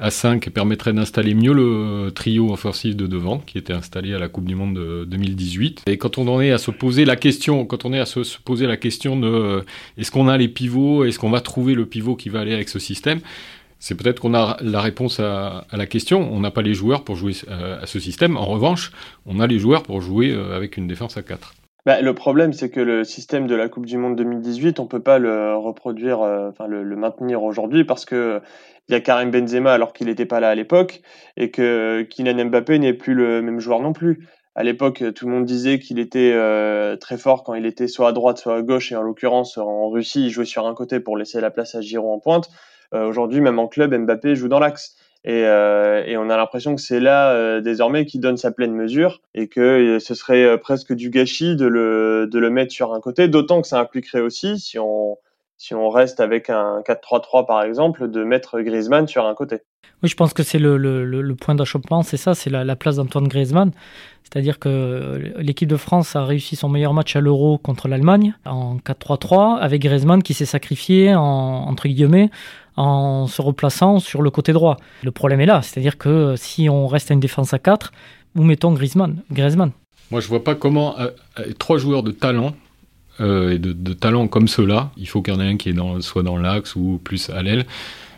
à 0.03 0.11
5 0.11 0.51
permettrait 0.51 0.93
d'installer 0.93 1.33
mieux 1.33 1.53
le 1.53 2.11
trio 2.11 2.53
offensif 2.53 2.97
de 2.97 3.07
devant 3.07 3.39
qui 3.39 3.57
était 3.57 3.73
installé 3.73 4.13
à 4.15 4.19
la 4.19 4.29
Coupe 4.29 4.45
du 4.47 4.57
Monde 4.57 4.75
de 4.75 5.05
2018. 5.05 5.83
Et 5.87 5.97
quand 5.97 6.19
on 6.19 6.27
en 6.27 6.41
est 6.41 6.51
à 6.51 6.59
se 6.59 6.73
poser 6.73 7.05
la 7.05 7.17
question, 7.17 7.65
quand 7.65 7.85
on 7.85 7.93
est 7.93 8.01
à 8.01 8.07
se, 8.07 8.21
poser 8.45 8.67
la 8.67 8.77
question 8.77 9.19
de 9.19 9.29
euh, 9.29 9.63
est-ce 9.97 10.11
qu'on 10.11 10.29
a 10.29 10.37
les 10.37 10.49
pivots, 10.49 11.05
est-ce 11.05 11.19
qu'on 11.19 11.31
va 11.31 11.41
trouver 11.41 11.75
le 11.75 11.87
pivot 11.87 12.17
qui 12.17 12.29
va 12.29 12.41
aller 12.41 12.53
avec 12.53 12.69
ce 12.69 12.81
système, 12.81 13.21
c'est 13.83 13.97
peut-être 13.97 14.21
qu'on 14.21 14.33
a 14.33 14.57
la 14.61 14.81
réponse 14.81 15.19
à, 15.19 15.67
la 15.73 15.87
question. 15.87 16.21
On 16.33 16.39
n'a 16.39 16.53
pas 16.53 16.63
les 16.63 16.73
joueurs 16.73 17.03
pour 17.03 17.17
jouer 17.17 17.33
euh, 17.51 17.83
à, 17.83 17.87
ce 17.87 17.99
système. 17.99 18.37
En 18.37 18.45
revanche, 18.45 18.93
on 19.27 19.41
a 19.41 19.49
les 19.49 19.59
joueurs 19.59 19.83
pour 19.83 20.01
jouer 20.01 20.31
euh, 20.31 20.57
avec 20.57 20.77
une 20.77 20.87
défense 20.87 21.17
à 21.17 21.23
4. 21.23 21.53
Bah, 21.85 22.01
le 22.01 22.15
problème, 22.15 22.53
c'est 22.53 22.71
que 22.71 22.79
le 22.79 23.03
système 23.03 23.49
de 23.49 23.57
la 23.57 23.69
Coupe 23.69 23.87
du 23.87 23.99
Monde 23.99 24.15
2018, 24.15 24.79
on 24.79 24.87
peut 24.87 25.03
pas 25.03 25.19
le 25.19 25.57
reproduire, 25.57 26.21
enfin 26.21 26.69
le, 26.69 26.85
maintenir 26.95 27.43
aujourd'hui 27.43 27.83
parce 27.83 28.05
que 28.05 28.41
il 28.89 28.93
y 28.93 28.95
a 28.95 29.01
Karim 29.01 29.33
Benzema 29.33 29.73
alors 29.73 29.93
qu'il 29.93 30.07
n'était 30.07 30.27
pas 30.27 30.39
là 30.39 30.51
à 30.51 30.55
l'époque 30.55 31.03
et 31.37 31.51
que 31.51 32.03
Kylian 32.03 32.45
Mbappé 32.47 32.79
n'est 32.79 32.95
plus 32.95 33.15
le 33.15 33.43
même 33.43 33.59
joueur 33.59 33.81
non 33.81 33.93
plus. 33.93 34.29
À 34.55 34.65
l'époque, 34.65 35.03
tout 35.15 35.27
le 35.27 35.33
monde 35.33 35.45
disait 35.45 35.79
qu'il 35.79 35.99
était 35.99 36.33
euh, 36.35 36.97
très 36.97 37.17
fort 37.17 37.43
quand 37.43 37.55
il 37.55 37.65
était 37.65 37.89
soit 37.89 38.09
à 38.09 38.13
droite, 38.13 38.39
soit 38.39 38.57
à 38.57 38.63
gauche, 38.63 38.93
et 38.93 38.97
en 38.97 39.03
l'occurrence 39.03 39.57
en 39.57 39.89
Russie, 39.89 40.27
il 40.27 40.31
jouait 40.31 40.45
sur 40.45 40.67
un 40.67 40.75
côté 40.75 41.01
pour 41.01 41.17
laisser 41.17 41.41
la 41.41 41.51
place 41.51 41.75
à 41.75 41.81
Giroud 41.81 42.13
en 42.13 42.19
pointe. 42.19 42.51
Euh, 42.95 43.07
aujourd'hui, 43.09 43.41
même 43.41 43.59
en 43.59 43.69
club, 43.69 43.95
Mbappé 43.95 44.35
joue 44.37 44.49
dans 44.49 44.59
l'axe. 44.59 44.97
Et, 45.25 45.45
euh, 45.47 46.17
on 46.19 46.31
a 46.31 46.37
l'impression 46.37 46.75
que 46.75 46.81
c'est 46.81 46.99
là 46.99 47.61
désormais 47.61 48.05
qu'il 48.07 48.21
donne 48.21 48.37
sa 48.37 48.51
pleine 48.51 48.75
mesure 48.75 49.21
et 49.35 49.47
que 49.49 49.99
ce 50.01 50.15
serait 50.15 50.59
presque 50.59 50.93
du 50.93 51.11
gâchis 51.11 51.55
de 51.55 51.67
le, 51.67 52.27
de 52.31 52.39
le 52.41 52.51
mettre 52.51 52.73
sur 52.73 52.93
un 52.93 53.01
côté, 53.01 53.29
d'autant 53.29 53.63
que 53.63 53.69
ça 53.69 53.79
impliquerait 53.79 54.21
aussi, 54.21 54.59
si 54.59 54.81
on, 54.81 55.19
si 55.59 55.75
on 55.75 55.91
reste 55.91 56.19
avec 56.19 56.51
un 56.51 56.81
4-3-3 56.81 57.47
par 57.47 57.63
exemple, 57.63 58.11
de 58.11 58.25
mettre 58.25 58.61
Griezmann 58.61 59.07
sur 59.07 59.25
un 59.27 59.35
côté. 59.35 59.61
Oui, 60.03 60.09
je 60.09 60.17
pense 60.17 60.35
que 60.35 60.43
c'est 60.43 60.59
le, 60.59 60.77
le, 60.77 61.05
le, 61.05 61.35
point 61.37 61.55
d'achoppement, 61.55 62.03
c'est 62.03 62.17
ça, 62.17 62.35
c'est 62.35 62.51
la, 62.51 62.65
la, 62.65 62.75
place 62.75 62.97
d'Antoine 62.97 63.29
Griezmann. 63.29 63.71
C'est-à-dire 64.25 64.59
que 64.59 65.33
l'équipe 65.37 65.69
de 65.69 65.77
France 65.77 66.17
a 66.17 66.25
réussi 66.25 66.57
son 66.57 66.69
meilleur 66.69 66.93
match 66.93 67.15
à 67.15 67.21
l'Euro 67.21 67.59
contre 67.59 67.87
l'Allemagne 67.87 68.35
en 68.45 68.79
4-3-3, 68.79 69.59
avec 69.59 69.83
Griezmann 69.83 70.25
qui 70.25 70.35
s'est 70.35 70.47
sacrifié, 70.47 71.15
en, 71.15 71.23
entre 71.23 71.87
guillemets, 71.87 72.31
en 72.77 73.27
se 73.27 73.43
replaçant 73.43 73.99
sur 73.99 74.23
le 74.23 74.31
côté 74.31 74.53
droit. 74.53 74.77
Le 75.03 75.11
problème 75.11 75.41
est 75.41 75.47
là, 75.47 75.63
c'est-à-dire 75.63 75.99
que 75.99 76.35
si 76.37 76.69
on 76.69 76.87
reste 76.87 77.11
à 77.11 77.15
une 77.15 77.21
défense 77.21 77.53
à 77.55 77.59
4, 77.59 77.93
où 78.35 78.43
mettons 78.45 78.73
Griezmann, 78.73 79.23
Griezmann 79.31 79.73
Moi, 80.11 80.21
je 80.21 80.29
vois 80.29 80.45
pas 80.45 80.55
comment 80.55 80.99
euh, 80.99 81.11
euh, 81.39 81.53
trois 81.59 81.79
joueurs 81.79 82.03
de 82.03 82.11
talent 82.11 82.55
euh, 83.21 83.55
et 83.55 83.59
de, 83.59 83.93
talent 83.93 84.27
comme 84.27 84.49
ceux-là, 84.49 84.91
il 84.97 85.09
faut 85.09 85.23
qu'il 85.23 85.35
y 85.35 85.37
en 85.37 85.41
ait 85.41 85.49
un 85.49 85.57
qui 85.57 85.69
est 85.69 85.75
dans, 85.75 86.01
soit 86.01 86.23
dans 86.23 86.39
l'axe 86.39 86.77
ou 86.77 87.01
plus 87.03 87.31
à 87.31 87.43
l'aile. 87.43 87.67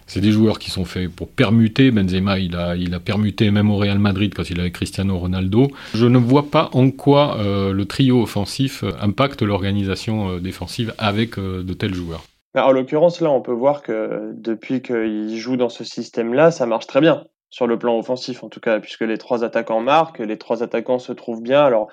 C'est 0.07 0.21
des 0.21 0.33
joueurs 0.33 0.59
qui 0.59 0.71
sont 0.71 0.85
faits 0.85 1.09
pour 1.09 1.29
permuter. 1.29 1.91
Benzema, 1.91 2.39
il 2.39 2.55
a, 2.57 2.77
il 2.77 2.93
a 2.93 3.01
permuté 3.01 3.51
même 3.51 3.71
au 3.71 3.79
Real 3.79 3.99
Madrid 3.99 4.35
quand 4.35 4.51
il 4.51 4.61
avait 4.61 4.71
Cristiano 4.71 5.17
Ronaldo. 5.17 5.71
Je 5.95 6.05
ne 6.05 6.19
vois 6.19 6.51
pas 6.51 6.69
en 6.75 6.91
quoi 6.91 7.39
le 7.41 7.85
trio 7.87 8.23
offensif 8.23 8.85
impacte 9.01 9.41
l'organisation 9.41 10.37
défensive 10.37 10.93
avec 10.99 11.39
de 11.41 11.73
tels 11.73 11.95
joueurs. 11.95 12.23
En 12.57 12.71
l'occurrence, 12.71 13.21
là, 13.21 13.31
on 13.31 13.41
peut 13.41 13.53
voir 13.53 13.83
que 13.83 14.31
depuis 14.35 14.81
qu'il 14.81 15.37
joue 15.37 15.57
dans 15.57 15.69
ce 15.69 15.83
système-là, 15.83 16.53
ça 16.53 16.67
marche 16.67 16.87
très 16.87 17.01
bien 17.01 17.25
sur 17.51 17.67
le 17.67 17.79
plan 17.79 17.99
offensif, 17.99 18.45
en 18.45 18.49
tout 18.49 18.61
cas, 18.61 18.79
puisque 18.81 19.03
les 19.03 19.19
trois 19.19 19.45
attaquants 19.45 19.81
marquent, 19.81 20.21
les 20.21 20.39
trois 20.39 20.63
attaquants 20.63 20.99
se 20.99 21.13
trouvent 21.13 21.43
bien. 21.43 21.65
Alors, 21.65 21.89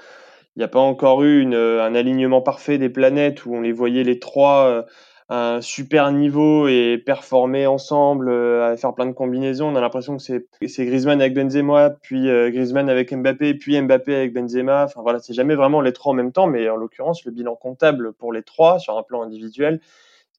il 0.55 0.59
n'y 0.59 0.63
a 0.63 0.67
pas 0.67 0.79
encore 0.79 1.23
eu 1.23 1.41
une, 1.41 1.55
un 1.55 1.95
alignement 1.95 2.41
parfait 2.41 2.77
des 2.77 2.89
planètes 2.89 3.45
où 3.45 3.55
on 3.55 3.61
les 3.61 3.71
voyait 3.71 4.03
les 4.03 4.19
trois 4.19 4.65
euh, 4.67 4.83
à 5.29 5.55
un 5.55 5.61
super 5.61 6.11
niveau 6.11 6.67
et 6.67 7.01
performer 7.03 7.65
ensemble, 7.65 8.29
euh, 8.29 8.71
à 8.71 8.77
faire 8.77 8.93
plein 8.93 9.05
de 9.05 9.13
combinaisons. 9.13 9.67
On 9.69 9.75
a 9.75 9.81
l'impression 9.81 10.17
que 10.17 10.23
c'est, 10.23 10.85
Griezmann 10.85 11.21
avec 11.21 11.33
Benzema, 11.33 11.91
puis 12.01 12.29
euh, 12.29 12.51
Griezmann 12.51 12.89
avec 12.89 13.13
Mbappé, 13.13 13.53
puis 13.53 13.81
Mbappé 13.81 14.13
avec 14.13 14.33
Benzema. 14.33 14.83
Enfin 14.83 15.01
voilà, 15.01 15.19
c'est 15.19 15.33
jamais 15.33 15.55
vraiment 15.55 15.81
les 15.81 15.93
trois 15.93 16.11
en 16.11 16.15
même 16.15 16.33
temps, 16.33 16.47
mais 16.47 16.69
en 16.69 16.75
l'occurrence, 16.75 17.23
le 17.23 17.31
bilan 17.31 17.55
comptable 17.55 18.13
pour 18.13 18.33
les 18.33 18.43
trois 18.43 18.77
sur 18.77 18.97
un 18.97 19.03
plan 19.03 19.23
individuel, 19.23 19.79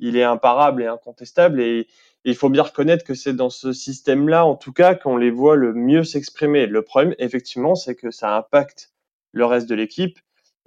il 0.03 0.17
est 0.17 0.25
imparable 0.25 0.83
et 0.83 0.87
incontestable. 0.87 1.63
Et, 1.63 1.87
il 2.25 2.37
faut 2.37 2.51
bien 2.51 2.63
reconnaître 2.63 3.05
que 3.05 3.15
c'est 3.15 3.33
dans 3.33 3.51
ce 3.51 3.73
système-là, 3.73 4.45
en 4.47 4.55
tout 4.55 4.73
cas, 4.73 4.95
qu'on 4.95 5.17
les 5.17 5.33
voit 5.33 5.57
le 5.57 5.73
mieux 5.73 6.05
s'exprimer. 6.05 6.67
Le 6.67 6.83
problème, 6.83 7.17
effectivement, 7.19 7.75
c'est 7.75 7.97
que 7.97 8.13
ça 8.13 8.37
impacte 8.37 8.93
le 9.33 9.45
reste 9.45 9.69
de 9.69 9.75
l'équipe 9.75 10.21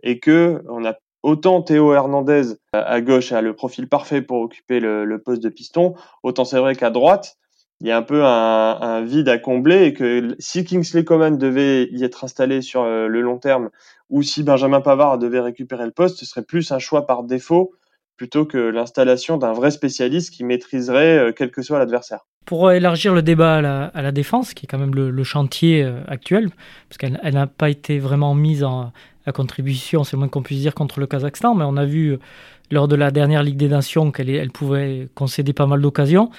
et 0.04 0.20
que 0.20 0.62
on 0.68 0.84
a 0.84 0.96
autant 1.24 1.62
Théo 1.62 1.94
Hernandez 1.94 2.58
à 2.74 3.00
gauche 3.00 3.32
a 3.32 3.42
le 3.42 3.56
profil 3.56 3.88
parfait 3.88 4.22
pour 4.22 4.42
occuper 4.42 4.82
le, 4.82 5.18
poste 5.18 5.42
de 5.42 5.48
piston, 5.48 5.96
autant 6.24 6.44
c'est 6.44 6.60
vrai 6.60 6.76
qu'à 6.76 6.90
droite, 6.90 7.38
il 7.80 7.88
y 7.88 7.92
a 7.92 7.98
un 7.98 8.04
peu 8.04 8.24
un, 8.26 9.02
vide 9.04 9.30
à 9.30 9.38
combler 9.38 9.86
et 9.86 9.94
que 9.94 10.36
si 10.40 10.66
Kingsley 10.66 11.06
Coman 11.06 11.38
devait 11.38 11.88
y 11.92 12.04
être 12.04 12.26
installé 12.26 12.62
sur 12.62 12.84
euh, 12.84 13.08
le 13.08 13.22
long 13.22 13.38
terme 13.38 13.70
ou 14.10 14.24
si 14.24 14.44
Benjamin 14.44 14.82
Pavard 14.82 15.18
devait 15.18 15.40
récupérer 15.40 15.86
le 15.86 15.92
poste, 15.92 16.18
ce 16.18 16.26
serait 16.26 16.44
plus 16.44 16.72
un 16.72 16.80
choix 16.80 17.08
par 17.08 17.24
défaut 17.24 17.74
plutôt 18.18 18.46
que 18.46 18.58
l'installation 18.58 19.38
d'un 19.38 19.54
vrai 19.54 19.72
spécialiste 19.72 20.34
qui 20.34 20.44
maîtriserait 20.44 21.18
euh, 21.18 21.32
quel 21.36 21.52
que 21.52 21.62
soit 21.62 21.80
l'adversaire. 21.80 22.20
Pour 22.46 22.72
élargir 22.72 23.14
le 23.14 23.24
débat 23.24 23.58
à 23.58 24.02
la, 24.02 24.12
défense, 24.12 24.54
qui 24.54 24.66
est 24.66 24.68
quand 24.68 24.78
même 24.78 24.94
le, 24.94 25.24
chantier 25.24 25.84
euh, 25.84 26.02
actuel, 26.08 26.50
parce 26.88 26.98
qu'elle 26.98 27.34
n'a 27.34 27.48
pas 27.48 27.70
été 27.70 27.98
vraiment 27.98 28.36
mise 28.36 28.64
en, 28.64 28.92
à 29.26 29.32
contribution, 29.32 30.04
c'est 30.04 30.16
moins 30.16 30.28
qu'on 30.28 30.44
puisse 30.44 30.60
dire, 30.60 30.76
contre 30.76 31.00
le 31.00 31.08
Kazakhstan, 31.08 31.56
mais 31.56 31.66
on 31.66 31.76
a 31.76 31.86
vu 31.86 32.14
euh, 32.14 32.20
lors 32.70 32.88
de 32.88 32.96
la 32.96 33.10
dernière 33.10 33.42
Ligue 33.42 33.58
des 33.58 33.68
Nations 33.68 34.12
qu'elle 34.12 34.30
elle 34.30 34.52
pouvait 34.52 35.08
concéder 35.16 35.54
pas 35.54 35.66
mal 35.66 35.82
d'occasions. 35.82 36.30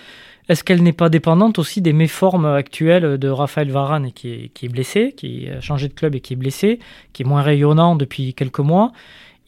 Est-ce 0.49 0.63
qu'elle 0.63 0.85
n'est 0.85 0.93
pas 0.93 1.09
dépendante 1.09 1.59
aussi 1.59 1.81
des 1.81 1.93
méformes 1.93 2.47
actuelles 2.47 3.19
de 3.19 3.29
Raphaël 3.29 3.69
Varane, 3.73 4.13
qui 4.13 4.53
est 4.63 4.69
blessé, 4.69 5.13
qui 5.17 5.49
a 5.49 5.61
changé 5.61 5.89
de 5.89 5.93
club 5.93 6.15
et 6.15 6.21
qui 6.21 6.35
est 6.35 6.37
blessé, 6.37 6.79
qui 7.13 7.25
est 7.25 7.27
moins 7.27 7.43
rayonnant 7.43 7.97
depuis 7.97 8.33
quelques 8.33 8.61
mois, 8.61 8.93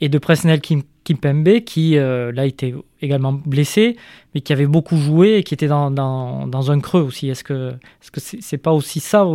et 0.01 0.09
de 0.09 0.19
Presnel 0.19 0.61
Kim 0.61 0.83
Kimpembe, 1.05 1.61
qui 1.61 1.97
euh, 1.97 2.33
là 2.33 2.45
était 2.47 2.75
également 3.01 3.33
blessé, 3.33 3.97
mais 4.35 4.41
qui 4.41 4.53
avait 4.53 4.67
beaucoup 4.67 4.97
joué 4.97 5.37
et 5.37 5.43
qui 5.43 5.55
était 5.55 5.67
dans, 5.67 5.91
dans, 5.91 6.47
dans 6.47 6.71
un 6.71 6.81
creux 6.81 7.01
aussi. 7.01 7.29
Est-ce 7.29 7.45
que 7.45 7.73
ce 8.01 8.11
que 8.11 8.21
c'est 8.21 8.59
pas 8.59 8.73
aussi 8.73 9.01
ça 9.01 9.27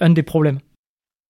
un 0.00 0.10
des 0.10 0.22
problèmes? 0.22 0.58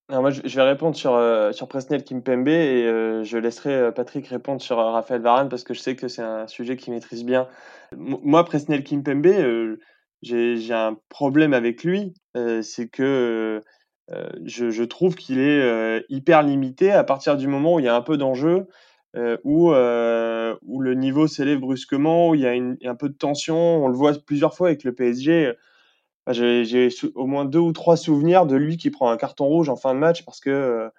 Alors 0.09 0.23
moi, 0.23 0.31
je 0.31 0.57
vais 0.57 0.63
répondre 0.63 0.97
sur, 0.97 1.15
euh, 1.15 1.53
sur 1.53 1.69
Presnel 1.69 2.03
Kimpembe 2.03 2.49
et 2.49 2.85
euh, 2.85 3.23
je 3.23 3.39
laisserai 3.39 3.93
Patrick 3.93 4.27
répondre 4.27 4.61
sur 4.61 4.77
Raphaël 4.79 5.23
Varane 5.23 5.49
parce 5.49 5.63
que 5.63 5.73
je 5.73 5.81
sais 5.81 5.95
que 5.95 6.09
c'est 6.09 6.23
un 6.23 6.49
sujet 6.49 6.77
qu'il 6.77 6.93
maîtrise 6.93 7.25
bien. 7.25 7.47
moi, 7.97 8.45
Presnel 8.45 8.83
Kimpembe, 8.83 9.77
j'ai 10.23 10.75
un 10.75 10.97
problème 11.09 11.55
avec 11.55 11.85
lui. 11.85 12.15
c'est 12.63 12.89
que 12.89 13.63
je, 14.45 14.71
je, 14.71 14.85
trouve 14.85 15.15
qu'il 15.15 15.39
est 15.39 16.05
hyper 16.09 16.43
limité 16.43 16.93
à 16.93 17.05
partir 17.05 17.37
du 17.37 17.47
moment 17.47 17.75
où 17.75 17.79
il 17.79 17.85
y 17.85 17.89
a 17.89 17.95
un 17.95 18.03
peu 18.03 18.17
d'enjeu 18.17 18.67
euh, 19.17 19.37
où, 19.43 19.73
euh, 19.73 20.55
où 20.63 20.81
le 20.81 20.95
niveau 20.95 21.27
s'élève 21.27 21.59
brusquement, 21.59 22.31
où 22.31 22.35
il 22.37 22.43
y 22.43 22.47
a 22.47 22.91
un 22.91 22.95
peu 22.95 23.09
de 23.09 23.15
tension. 23.15 23.85
On 23.85 23.89
le 23.89 23.97
voit 23.97 24.13
plusieurs 24.25 24.55
fois 24.55 24.69
avec 24.69 24.85
le 24.85 24.95
PSG. 24.95 25.53
J'ai 26.29 26.89
au 27.15 27.27
moins 27.27 27.45
deux 27.45 27.59
ou 27.59 27.73
trois 27.73 27.97
souvenirs 27.97 28.47
de 28.47 28.57
lui 28.57 28.77
qui 28.77 28.91
prend 28.91 29.11
un 29.11 29.17
carton 29.17 29.47
rouge 29.47 29.69
en 29.69 29.77
fin 29.77 29.95
de 29.95 29.99
match 29.99 30.25
parce 30.25 30.39
que, 30.39 30.91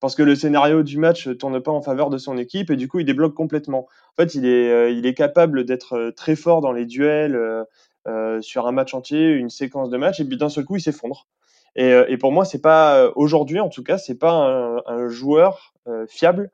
parce 0.00 0.16
que 0.16 0.22
le 0.22 0.34
scénario 0.34 0.82
du 0.82 0.98
match 0.98 1.28
ne 1.28 1.34
tourne 1.34 1.60
pas 1.60 1.70
en 1.70 1.82
faveur 1.82 2.10
de 2.10 2.18
son 2.18 2.38
équipe 2.38 2.70
et 2.70 2.76
du 2.76 2.88
coup 2.88 2.98
il 2.98 3.04
débloque 3.04 3.34
complètement. 3.34 3.86
En 4.16 4.22
fait, 4.22 4.34
il 4.34 4.46
est, 4.46 4.70
euh, 4.70 4.90
il 4.90 5.06
est 5.06 5.14
capable 5.14 5.64
d'être 5.64 5.92
euh, 5.92 6.10
très 6.10 6.34
fort 6.34 6.62
dans 6.62 6.72
les 6.72 6.86
duels 6.86 7.36
euh, 8.08 8.40
sur 8.40 8.66
un 8.66 8.72
match 8.72 8.94
entier, 8.94 9.28
une 9.30 9.50
séquence 9.50 9.90
de 9.90 9.96
match, 9.96 10.18
et 10.18 10.24
puis 10.24 10.36
d'un 10.36 10.48
seul 10.48 10.64
coup 10.64 10.76
il 10.76 10.80
s'effondre. 10.80 11.28
Et, 11.76 11.90
et, 12.08 12.16
pour 12.18 12.32
moi, 12.32 12.44
c'est 12.44 12.60
pas 12.60 13.10
aujourd'hui 13.14 13.60
en 13.60 13.68
tout 13.68 13.82
cas, 13.82 13.96
c'est 13.96 14.18
pas 14.18 14.82
un, 14.86 15.08
joueur 15.08 15.74
fiable 16.08 16.50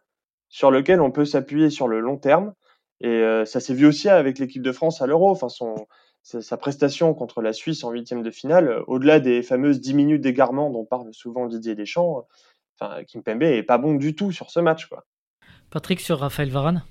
sur 0.49 0.70
lequel 0.70 1.00
on 1.00 1.11
peut 1.11 1.25
s'appuyer 1.25 1.70
sur 1.70 1.88
le 1.88 2.00
long 2.00 2.16
terme. 2.16 2.52
Et 3.00 3.08
euh, 3.08 3.44
ça 3.44 3.61
s'est 3.61 3.75
vu 3.75 3.87
aussi 3.87 4.08
avec 4.08 4.38
l'équipe 4.38 4.62
de 4.62 4.73
France 4.73 5.02
à 5.02 5.06
l'Euro. 5.06 5.30
Enfin, 5.30 5.49
sa, 6.23 6.56
prestation 6.56 7.14
contre 7.14 7.42
la 7.42 7.52
Suisse 7.52 7.85
en 7.85 7.90
huitième 7.90 8.23
de 8.23 8.30
finale, 8.30 8.68
euh, 8.68 8.82
au-delà 8.87 9.20
des 9.20 9.42
fameuses 9.42 9.80
10 9.80 9.94
minutes 9.94 10.23
d'égarement 10.23 10.70
dont 10.70 10.85
parle 10.85 11.12
souvent 11.12 11.46
Didier 11.46 11.75
Deschamps, 11.75 12.26
enfin, 12.80 13.04
Kimpembe 13.04 13.42
est 13.42 13.62
pas 13.62 13.78
bon 13.78 13.94
du 13.94 14.14
tout 14.14 14.32
sur 14.32 14.50
ce 14.50 14.61
match. 14.61 14.88
Patrick, 15.70 16.00
sur 16.00 16.18
Raphaël 16.18 16.50
Varane? 16.50 16.85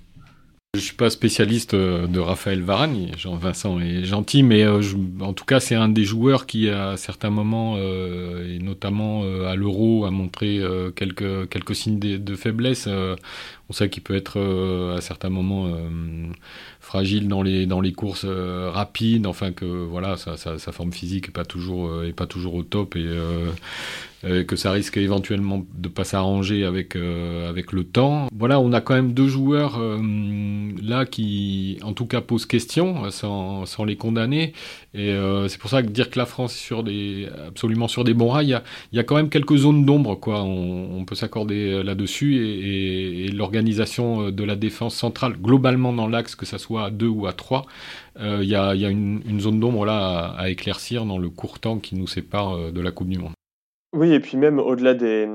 Je 0.75 0.79
suis 0.79 0.95
pas 0.95 1.09
spécialiste 1.09 1.73
euh, 1.73 2.07
de 2.07 2.19
Raphaël 2.19 2.61
Varane, 2.61 3.11
Jean-Vincent 3.17 3.79
est 3.79 4.03
gentil, 4.03 4.43
mais 4.43 4.63
euh, 4.63 4.81
en 5.21 5.33
tout 5.33 5.45
cas 5.45 5.59
c'est 5.59 5.75
un 5.75 5.89
des 5.89 6.03
joueurs 6.03 6.45
qui 6.45 6.69
à 6.69 6.97
certains 6.97 7.29
moments, 7.29 7.75
euh, 7.77 8.55
et 8.55 8.59
notamment 8.59 9.23
à 9.45 9.55
l'Euro, 9.55 10.05
a 10.05 10.11
montré 10.11 10.61
quelques 10.95 11.75
signes 11.75 11.99
de, 11.99 12.35
faiblesse. 12.35 12.87
On 13.69 13.73
sait 13.73 13.89
qu'il 13.89 14.03
peut 14.03 14.15
être 14.15 14.39
à 14.95 15.01
certains 15.01 15.29
moments 15.29 15.69
fragile 16.79 17.27
dans 17.27 17.41
les, 17.41 17.65
dans 17.65 17.81
les 17.81 17.93
courses 17.93 18.25
rapides, 18.25 19.25
enfin 19.25 19.51
que 19.51 19.65
voilà, 19.65 20.17
sa, 20.17 20.57
forme 20.71 20.93
physique 20.93 21.29
est 21.29 21.31
pas 21.31 21.45
toujours, 21.45 21.91
pas 22.15 22.27
toujours 22.27 22.55
au 22.55 22.63
top 22.63 22.95
et 22.95 23.07
euh, 24.25 24.43
que 24.43 24.55
ça 24.55 24.71
risque 24.71 24.97
éventuellement 24.97 25.65
de 25.77 25.87
pas 25.87 26.03
s'arranger 26.03 26.63
avec 26.63 26.95
euh, 26.95 27.47
avec 27.47 27.71
le 27.71 27.83
temps. 27.83 28.27
Voilà, 28.33 28.59
on 28.59 28.73
a 28.73 28.81
quand 28.81 28.95
même 28.95 29.13
deux 29.13 29.27
joueurs 29.27 29.77
euh, 29.77 29.99
là 30.81 31.05
qui, 31.05 31.77
en 31.83 31.93
tout 31.93 32.07
cas, 32.07 32.21
posent 32.21 32.47
question 32.47 33.11
sans, 33.11 33.67
sans 33.67 33.83
les 33.83 33.97
condamner. 33.97 34.53
Et 34.95 35.13
c'est 35.49 35.59
pour 35.59 35.69
ça 35.69 35.83
que 35.83 35.89
dire 35.89 36.09
que 36.09 36.17
la 36.17 36.25
France 36.25 36.55
est 36.55 36.59
sur 36.59 36.81
des 36.81 37.27
absolument 37.47 37.89
sur 37.89 38.05
des 38.05 38.13
bons 38.13 38.29
rails, 38.29 38.45
il 38.45 38.49
y 38.49 38.53
a, 38.53 38.63
y 38.93 38.99
a 38.99 39.03
quand 39.03 39.15
même 39.15 39.29
quelques 39.29 39.57
zones 39.57 39.85
d'ombre, 39.85 40.15
quoi. 40.15 40.41
On, 40.43 41.03
peut 41.03 41.15
s'accorder 41.15 41.83
là-dessus 41.83 42.37
et, 42.37 43.25
et, 43.25 43.27
l'organisation 43.27 43.54
de 43.61 44.43
la 44.43 44.55
défense 44.55 44.95
centrale 44.95 45.33
globalement 45.33 45.93
dans 45.93 46.07
l'axe, 46.07 46.35
que 46.35 46.45
ça 46.45 46.57
soit 46.57 46.85
à 46.85 46.89
deux 46.89 47.07
ou 47.07 47.27
à 47.27 47.33
trois, 47.33 47.65
il 48.19 48.43
y 48.43 48.55
a, 48.55 48.73
une, 48.73 49.39
zone 49.39 49.59
d'ombre 49.59 49.85
là 49.85 50.33
à, 50.37 50.49
éclaircir 50.49 51.05
dans 51.05 51.17
le 51.17 51.29
court 51.29 51.59
temps 51.59 51.79
qui 51.79 51.95
nous 51.95 52.07
sépare 52.07 52.71
de 52.71 52.81
la 52.81 52.91
Coupe 52.91 53.09
du 53.09 53.19
Monde. 53.19 53.33
Oui, 53.95 54.11
et 54.11 54.19
puis 54.19 54.35
même 54.35 54.59
au-delà 54.59 54.93
des, 54.93 55.29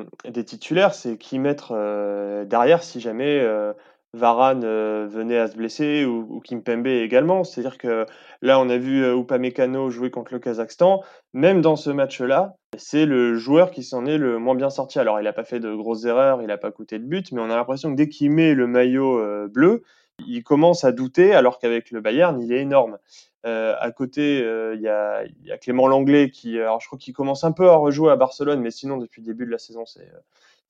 titulaires, 0.45 0.93
c'est 0.93 1.17
qui 1.17 1.39
mettre 1.39 1.73
euh, 1.75 2.45
derrière 2.45 2.83
si 2.83 3.01
jamais 3.01 3.41
euh, 3.41 3.73
Varane 4.15 4.65
euh, 4.65 5.07
venait 5.09 5.39
à 5.39 5.49
se 5.49 5.57
blesser 5.57 6.05
ou, 6.05 6.27
ou 6.29 6.41
Kimpembe 6.41 6.87
également. 6.87 7.45
C'est-à-dire 7.45 7.79
que 7.79 8.07
là, 8.43 8.59
on 8.61 8.69
a 8.69 8.77
vu 8.77 9.05
Upamecano 9.05 9.91
jouer 9.91 10.11
contre 10.11 10.33
le 10.33 10.41
Kazakhstan. 10.41 11.03
Même 11.33 11.61
dans 11.61 11.77
ce 11.77 11.91
match-là, 11.91 12.57
c'est 12.77 13.07
le 13.07 13.37
joueur 13.37 13.71
qui 13.71 13.83
s'en 13.83 14.07
est 14.07 14.19
le 14.19 14.39
moins 14.39 14.55
bien 14.55 14.71
sorti. 14.71 14.99
Alors, 14.99 15.21
il 15.21 15.25
n'a 15.25 15.33
pas 15.33 15.45
fait 15.45 15.61
de 15.61 15.75
grosses 15.75 16.05
erreurs, 16.05 16.43
il 16.43 16.49
n'a 16.49 16.59
pas 16.59 16.71
coûté 16.71 16.99
de 16.99 17.05
but, 17.05 17.33
mais 17.33 17.41
on 17.41 17.51
a 17.51 17.57
l'impression 17.57 17.91
que 17.91 17.97
dès 17.97 18.09
qu'il 18.09 18.31
met 18.31 18.55
le 18.55 18.67
maillot 18.67 19.49
bleu, 19.49 19.83
il 20.27 20.43
commence 20.43 20.85
à 20.85 20.93
douter, 20.93 21.35
alors 21.35 21.59
qu'avec 21.59 21.91
le 21.91 22.01
Bayern, 22.01 22.41
il 22.41 22.53
est 22.53 22.61
énorme. 22.61 22.99
Euh, 23.47 23.75
à 23.79 23.91
côté, 23.91 24.43
euh, 24.43 24.75
il 24.75 24.83
y, 24.83 24.89
a, 24.89 25.25
y, 25.45 25.51
a, 25.51 25.57
Clément 25.57 25.89
Langlais 25.89 26.31
qui, 26.31 26.59
alors 26.59 26.81
je 26.81 26.87
crois 26.87 26.99
qu'il 26.99 27.15
commence 27.15 27.43
un 27.43 27.53
peu 27.53 27.71
à 27.71 27.77
rejouer 27.77 28.11
à 28.11 28.17
Barcelone, 28.17 28.61
mais 28.61 28.71
sinon 28.71 28.99
depuis 28.99 29.23
le 29.23 29.27
début 29.27 29.47
de 29.47 29.51
la 29.51 29.59
saison, 29.59 29.87
c'est 29.87 30.11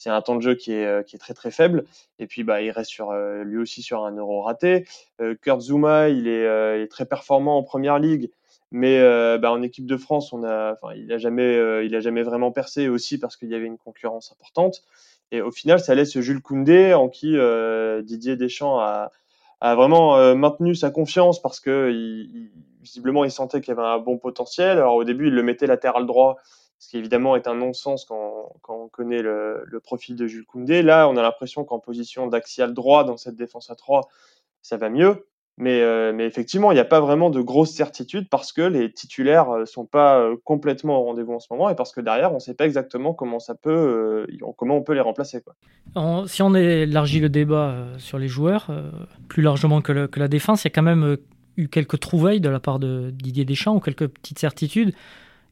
c'est 0.00 0.10
un 0.10 0.20
temps 0.20 0.34
de 0.34 0.40
jeu 0.40 0.56
qui 0.56 0.72
est, 0.72 0.82
est 0.82 1.18
très 1.18 1.34
très 1.34 1.52
faible. 1.52 1.84
Et 2.18 2.26
puis 2.26 2.42
bah 2.42 2.60
il 2.60 2.72
reste 2.72 2.92
euh, 3.00 3.44
lui 3.44 3.58
aussi 3.58 3.82
sur 3.82 4.04
un 4.04 4.16
euro 4.16 4.42
raté. 4.42 4.84
Kurt 5.42 5.60
Zuma, 5.60 6.08
il 6.08 6.26
est, 6.26 6.88
très 6.88 7.06
performant 7.06 7.56
en 7.58 7.62
première 7.62 8.00
ligue, 8.00 8.30
mais 8.72 8.98
bah, 9.38 9.52
en 9.52 9.62
équipe 9.62 9.86
de 9.86 9.96
France, 9.96 10.34
il 10.34 11.12
a 11.12 11.18
jamais, 11.18 12.22
vraiment 12.22 12.50
percé 12.50 12.88
aussi 12.88 13.18
parce 13.18 13.36
qu'il 13.36 13.48
y 13.48 13.54
avait 13.54 13.66
une 13.66 13.78
concurrence 13.78 14.32
importante. 14.32 14.82
Et 15.30 15.42
au 15.42 15.52
final, 15.52 15.78
ça 15.78 15.94
laisse 15.94 16.18
Jules 16.18 16.42
Koundé 16.42 16.94
en 16.94 17.08
qui 17.08 17.36
Didier 18.02 18.36
Deschamps 18.36 18.80
a 19.60 19.74
vraiment 19.74 20.16
euh, 20.16 20.34
maintenu 20.34 20.74
sa 20.74 20.90
confiance 20.90 21.40
parce 21.40 21.60
que 21.60 21.92
visiblement, 22.80 23.24
il 23.24 23.30
sentait 23.30 23.60
qu'il 23.60 23.72
avait 23.72 23.82
un 23.82 23.98
bon 23.98 24.18
potentiel. 24.18 24.78
Alors 24.78 24.94
au 24.94 25.04
début, 25.04 25.28
il 25.28 25.34
le 25.34 25.42
mettait 25.42 25.66
latéral 25.66 26.06
droit, 26.06 26.38
ce 26.80 26.88
qui 26.88 26.96
évidemment 26.96 27.36
est 27.36 27.46
un 27.46 27.54
non-sens 27.54 28.06
quand, 28.06 28.52
on 28.68 28.88
connaît 28.88 29.20
le, 29.20 29.80
profil 29.84 30.16
de 30.16 30.26
Jules 30.26 30.46
Koundé. 30.46 30.82
Là, 30.82 31.08
on 31.08 31.16
a 31.18 31.22
l'impression 31.22 31.62
qu'en 31.62 31.78
position 31.78 32.26
d'axial 32.26 32.72
droit 32.72 33.04
dans 33.04 33.18
cette 33.18 33.36
défense 33.36 33.70
à 33.70 33.74
3, 33.74 34.08
ça 34.62 34.78
va 34.78 34.88
mieux. 34.88 35.26
Mais, 35.58 35.82
euh, 35.82 36.14
mais 36.14 36.24
effectivement, 36.24 36.72
il 36.72 36.76
n'y 36.76 36.80
a 36.80 36.86
pas 36.86 37.00
vraiment 37.00 37.28
de 37.28 37.42
grosses 37.42 37.72
certitudes 37.72 38.30
parce 38.30 38.50
que 38.50 38.62
les 38.62 38.90
titulaires 38.90 39.50
ne 39.50 39.58
euh, 39.58 39.66
sont 39.66 39.84
pas 39.84 40.18
euh, 40.18 40.36
complètement 40.42 41.02
au 41.02 41.04
rendez-vous 41.04 41.34
en 41.34 41.38
ce 41.38 41.48
moment 41.50 41.68
et 41.68 41.74
parce 41.74 41.92
que 41.92 42.00
derrière, 42.00 42.30
on 42.30 42.36
ne 42.36 42.40
sait 42.40 42.54
pas 42.54 42.64
exactement 42.64 43.12
comment, 43.12 43.40
ça 43.40 43.54
peut, 43.54 44.26
comment 44.56 44.78
on 44.78 44.82
peut 44.82 44.94
les 44.94 45.02
remplacer. 45.02 45.42
Si 46.28 46.40
on 46.40 46.54
élargit 46.54 47.20
le 47.20 47.28
débat 47.28 47.88
sur 47.98 48.18
les 48.18 48.28
joueurs, 48.28 48.70
plus 49.28 49.42
largement 49.42 49.82
que, 49.82 50.08
la 50.18 50.28
défense, 50.28 50.64
il 50.64 50.68
y 50.68 50.70
a 50.70 50.74
quand 50.74 50.82
même 50.82 51.18
eu 51.58 51.68
quelques 51.68 52.00
trouvailles 52.00 52.40
de 52.40 52.48
la 52.48 52.60
part 52.60 52.78
de 52.78 53.10
Didier 53.10 53.44
Deschamps 53.44 53.76
ou 53.76 53.80
quelques 53.80 54.08
petites 54.08 54.38
certitudes. 54.38 54.94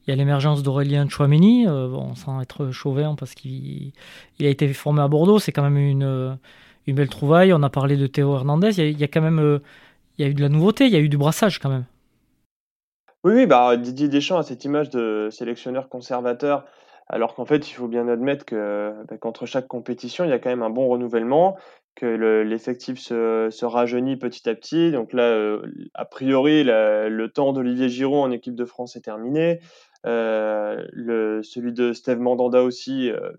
Il 0.09 0.13
y 0.13 0.15
a 0.15 0.15
l'émergence 0.15 0.63
d'Aurélien 0.63 1.07
Chouameni, 1.07 1.67
bon, 1.67 2.15
sans 2.15 2.41
être 2.41 2.71
chauvin 2.71 3.13
parce 3.13 3.35
qu'il 3.35 3.91
il 4.39 4.45
a 4.47 4.49
été 4.49 4.73
formé 4.73 5.03
à 5.03 5.07
Bordeaux, 5.07 5.37
c'est 5.37 5.51
quand 5.51 5.61
même 5.61 5.77
une, 5.77 6.35
belle 6.87 7.09
trouvaille. 7.09 7.53
On 7.53 7.61
a 7.61 7.69
parlé 7.69 7.95
de 7.95 8.07
Théo 8.07 8.33
Hernandez, 8.33 8.79
il 8.79 8.99
y 8.99 9.03
a, 9.03 9.07
quand 9.07 9.21
même 9.21 9.59
il 10.17 10.25
y 10.25 10.27
a 10.27 10.31
eu 10.31 10.33
de 10.33 10.41
la 10.41 10.49
nouveauté, 10.49 10.87
il 10.87 10.91
y 10.91 10.95
a 10.95 10.99
eu 10.99 11.09
du 11.09 11.17
brassage 11.19 11.59
quand 11.59 11.69
même. 11.69 11.85
Oui, 13.23 13.33
oui 13.35 13.45
bah, 13.45 13.77
Didier 13.77 14.07
Deschamps 14.07 14.39
a 14.39 14.41
cette 14.41 14.65
image 14.65 14.89
de 14.89 15.29
sélectionneur 15.29 15.89
conservateur, 15.89 16.65
alors 17.07 17.35
qu'en 17.35 17.45
fait, 17.45 17.69
il 17.69 17.73
faut 17.73 17.87
bien 17.87 18.07
admettre 18.07 18.45
que 18.45 18.91
bah, 19.07 19.17
qu'entre 19.19 19.45
chaque 19.45 19.67
compétition, 19.67 20.23
il 20.23 20.31
y 20.31 20.33
a 20.33 20.39
quand 20.39 20.49
même 20.49 20.63
un 20.63 20.71
bon 20.71 20.87
renouvellement, 20.87 21.55
que 21.99 22.43
l'effectif 22.43 22.97
se, 22.99 23.65
rajeunit 23.65 24.17
petit 24.17 24.49
à 24.49 24.55
petit. 24.55 24.91
Donc 24.91 25.13
là, 25.13 25.23
euh, 25.23 25.61
a 25.93 26.05
priori, 26.05 26.63
le 26.63 27.27
temps 27.27 27.51
d'Olivier 27.51 27.89
Giroud 27.89 28.23
en 28.23 28.31
équipe 28.31 28.55
de 28.55 28.65
France 28.65 28.95
est 28.95 29.01
terminé. 29.01 29.59
Euh, 30.05 30.85
le, 30.93 31.43
celui 31.43 31.73
de 31.73 31.93
Steve 31.93 32.19
Mandanda 32.19 32.63
aussi, 32.63 33.09
euh, 33.09 33.31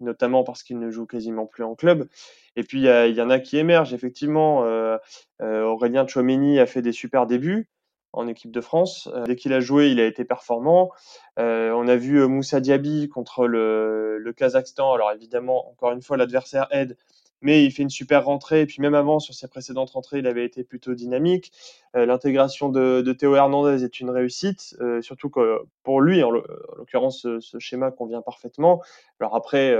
notamment 0.00 0.44
parce 0.44 0.62
qu'il 0.62 0.78
ne 0.78 0.90
joue 0.90 1.06
quasiment 1.06 1.46
plus 1.46 1.64
en 1.64 1.74
club. 1.74 2.08
Et 2.56 2.64
puis, 2.64 2.82
il 2.82 3.16
y, 3.16 3.22
en 3.22 3.30
a 3.30 3.38
qui 3.38 3.58
émergent, 3.58 3.94
effectivement. 3.94 4.64
Euh, 4.64 4.98
Aurélien 5.40 6.06
Chouameni 6.06 6.58
a 6.58 6.66
fait 6.66 6.82
des 6.82 6.92
super 6.92 7.26
débuts 7.26 7.68
en 8.12 8.26
équipe 8.26 8.50
de 8.50 8.60
France. 8.60 9.08
Dès 9.26 9.36
qu'il 9.36 9.52
a 9.52 9.60
joué, 9.60 9.90
il 9.90 10.00
a 10.00 10.06
été 10.06 10.24
performant. 10.24 10.90
on 11.36 11.88
a 11.88 11.96
vu 11.96 12.26
Moussa 12.26 12.60
Diaby 12.60 13.08
contre 13.08 13.46
le, 13.46 14.18
le 14.18 14.32
Kazakhstan. 14.32 14.92
Alors 14.92 15.12
évidemment, 15.12 15.70
encore 15.70 15.92
une 15.92 16.02
fois, 16.02 16.16
l'adversaire 16.16 16.66
aide, 16.72 16.96
mais 17.42 17.64
il 17.64 17.70
fait 17.70 17.82
une 17.82 17.90
super 17.90 18.24
rentrée. 18.24 18.62
Et 18.62 18.66
puis 18.66 18.80
même 18.80 18.94
avant, 18.94 19.18
sur 19.18 19.34
ses 19.34 19.48
précédentes 19.48 19.90
rentrées, 19.90 20.18
il 20.18 20.26
avait 20.26 20.44
été 20.44 20.64
plutôt 20.64 20.94
dynamique. 20.94 21.52
L'intégration 21.94 22.68
de, 22.68 23.12
Théo 23.12 23.34
Hernandez 23.34 23.82
est 23.84 24.00
une 24.00 24.10
réussite, 24.10 24.76
surtout 25.00 25.28
que 25.28 25.60
pour 25.82 26.00
lui, 26.00 26.22
en 26.22 26.30
l'occurrence, 26.30 27.26
ce, 27.40 27.58
schéma 27.58 27.90
convient 27.90 28.22
parfaitement. 28.22 28.80
Alors 29.18 29.34
après, 29.34 29.74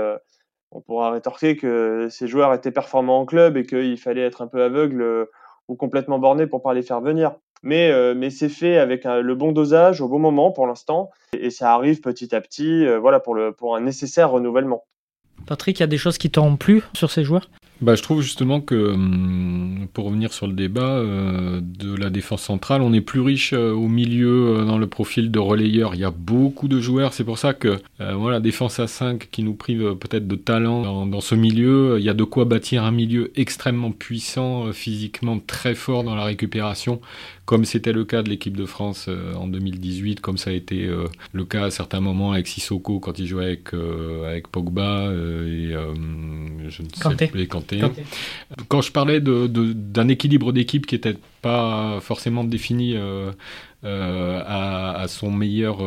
on 0.71 0.81
pourra 0.81 1.11
rétorquer 1.11 1.57
que 1.57 2.07
ces 2.09 2.27
joueurs 2.27 2.53
étaient 2.53 2.71
performants 2.71 3.19
en 3.19 3.25
club 3.25 3.57
et 3.57 3.65
qu'il 3.65 3.97
fallait 3.97 4.21
être 4.21 4.41
un 4.41 4.47
peu 4.47 4.63
aveugle 4.63 5.01
euh, 5.01 5.25
ou 5.67 5.75
complètement 5.75 6.17
borné 6.17 6.47
pour 6.47 6.61
pas 6.61 6.73
les 6.73 6.81
faire 6.81 7.01
venir. 7.01 7.35
Mais, 7.63 7.91
euh, 7.91 8.15
mais 8.15 8.29
c'est 8.29 8.49
fait 8.49 8.77
avec 8.77 9.03
le 9.03 9.35
bon 9.35 9.51
dosage 9.51 10.01
au 10.01 10.07
bon 10.07 10.17
moment 10.17 10.51
pour 10.51 10.65
l'instant 10.65 11.11
et, 11.33 11.51
ça 11.51 11.73
arrive 11.73 12.01
petit 12.01 12.33
à 12.33 12.41
petit 12.41 12.87
euh, 12.87 12.97
voilà, 12.97 13.19
pour, 13.19 13.35
le, 13.35 13.51
pour 13.51 13.75
un 13.75 13.81
nécessaire 13.81 14.31
renouvellement. 14.31 14.85
Patrick, 15.45 15.79
il 15.79 15.81
y 15.81 15.83
a 15.83 15.87
des 15.87 15.97
choses 15.97 16.17
qui 16.17 16.29
t'ont 16.29 16.55
plu 16.55 16.83
sur 16.93 17.11
ces 17.11 17.23
joueurs? 17.23 17.47
Bah, 17.81 17.95
je 17.95 18.03
trouve 18.03 18.21
justement 18.21 18.61
que, 18.61 18.91
hum, 18.93 19.87
pour 19.93 20.05
revenir 20.05 20.33
sur 20.33 20.45
le 20.45 20.53
débat 20.53 20.97
euh, 20.97 21.59
de 21.63 21.95
la 21.95 22.11
défense 22.11 22.43
centrale, 22.43 22.83
on 22.83 22.93
est 22.93 23.01
plus 23.01 23.21
riche 23.21 23.53
euh, 23.53 23.71
au 23.73 23.87
milieu 23.87 24.59
euh, 24.59 24.65
dans 24.65 24.77
le 24.77 24.85
profil 24.85 25.31
de 25.31 25.39
relayeur. 25.39 25.95
Il 25.95 26.01
y 26.01 26.05
a 26.05 26.11
beaucoup 26.11 26.67
de 26.67 26.79
joueurs, 26.79 27.13
c'est 27.13 27.23
pour 27.23 27.39
ça 27.39 27.55
que 27.55 27.79
voilà, 27.99 28.39
défense 28.39 28.79
à 28.79 28.87
5 28.87 29.29
qui 29.31 29.43
nous 29.43 29.53
prive 29.53 29.95
peut-être 29.95 30.27
de 30.27 30.35
talent 30.35 30.81
dans, 30.81 31.05
dans, 31.05 31.21
ce 31.21 31.35
milieu. 31.35 31.97
Il 31.99 32.05
y 32.05 32.09
a 32.09 32.13
de 32.13 32.23
quoi 32.23 32.45
bâtir 32.45 32.83
un 32.83 32.91
milieu 32.91 33.31
extrêmement 33.35 33.91
puissant, 33.91 34.71
physiquement 34.73 35.39
très 35.39 35.75
fort 35.75 36.03
dans 36.03 36.15
la 36.15 36.23
récupération, 36.23 36.99
comme 37.51 37.65
c'était 37.65 37.91
le 37.91 38.05
cas 38.05 38.23
de 38.23 38.29
l'équipe 38.29 38.55
de 38.55 38.65
France 38.65 39.07
euh, 39.09 39.33
en 39.33 39.45
2018, 39.45 40.21
comme 40.21 40.37
ça 40.37 40.51
a 40.51 40.53
été 40.53 40.85
euh, 40.85 41.07
le 41.33 41.43
cas 41.43 41.65
à 41.65 41.69
certains 41.69 41.99
moments 41.99 42.31
avec 42.31 42.47
Sissoko 42.47 43.01
quand 43.01 43.19
il 43.19 43.27
jouait 43.27 43.43
avec, 43.43 43.73
euh, 43.73 44.25
avec 44.25 44.47
Pogba 44.47 45.11
et 45.11 45.73
je 46.69 46.81
ne 46.81 46.87
sais 47.17 47.27
plus, 47.27 47.47
Kanté. 47.49 47.81
Quand 48.69 48.81
je 48.81 48.93
parlais 48.93 49.19
d'un 49.19 49.49
de, 49.49 50.11
équilibre 50.11 50.53
d'équipe 50.53 50.85
qui 50.85 50.95
n'était 50.95 51.17
pas 51.41 51.99
forcément 51.99 52.45
défini 52.45 52.95
à, 53.83 55.05
son 55.09 55.29
meilleur, 55.29 55.81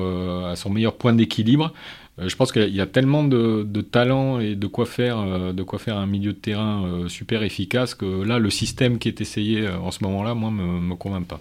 à 0.47 0.57
son 0.57 0.69
meilleur 0.69 0.97
point 0.97 1.15
d'équilibre, 1.15 1.73
je 2.19 2.37
pense 2.37 2.53
qu'il 2.53 2.75
y 2.75 2.83
a 2.83 2.87
tellement 2.87 3.25
de, 3.25 3.67
de, 3.67 3.81
talent 3.81 4.38
et 4.38 4.55
de 4.55 4.67
quoi 4.67 4.85
faire, 4.85 5.55
de 5.55 5.62
quoi 5.62 5.79
faire 5.79 5.97
un 5.97 6.07
milieu 6.07 6.35
de 6.35 6.38
terrain 6.38 7.07
super 7.09 7.43
efficace 7.43 7.95
que 7.95 8.23
là, 8.23 8.38
le 8.38 8.51
système 8.51 8.99
qui 8.99 9.09
est 9.09 9.23
essayé 9.23 9.67
en 9.67 9.91
ce 9.91 10.05
moment-là, 10.05 10.35
moi, 10.35 10.51
me, 10.51 10.79
me 10.79 10.95
convainc 10.95 11.27
pas. 11.27 11.41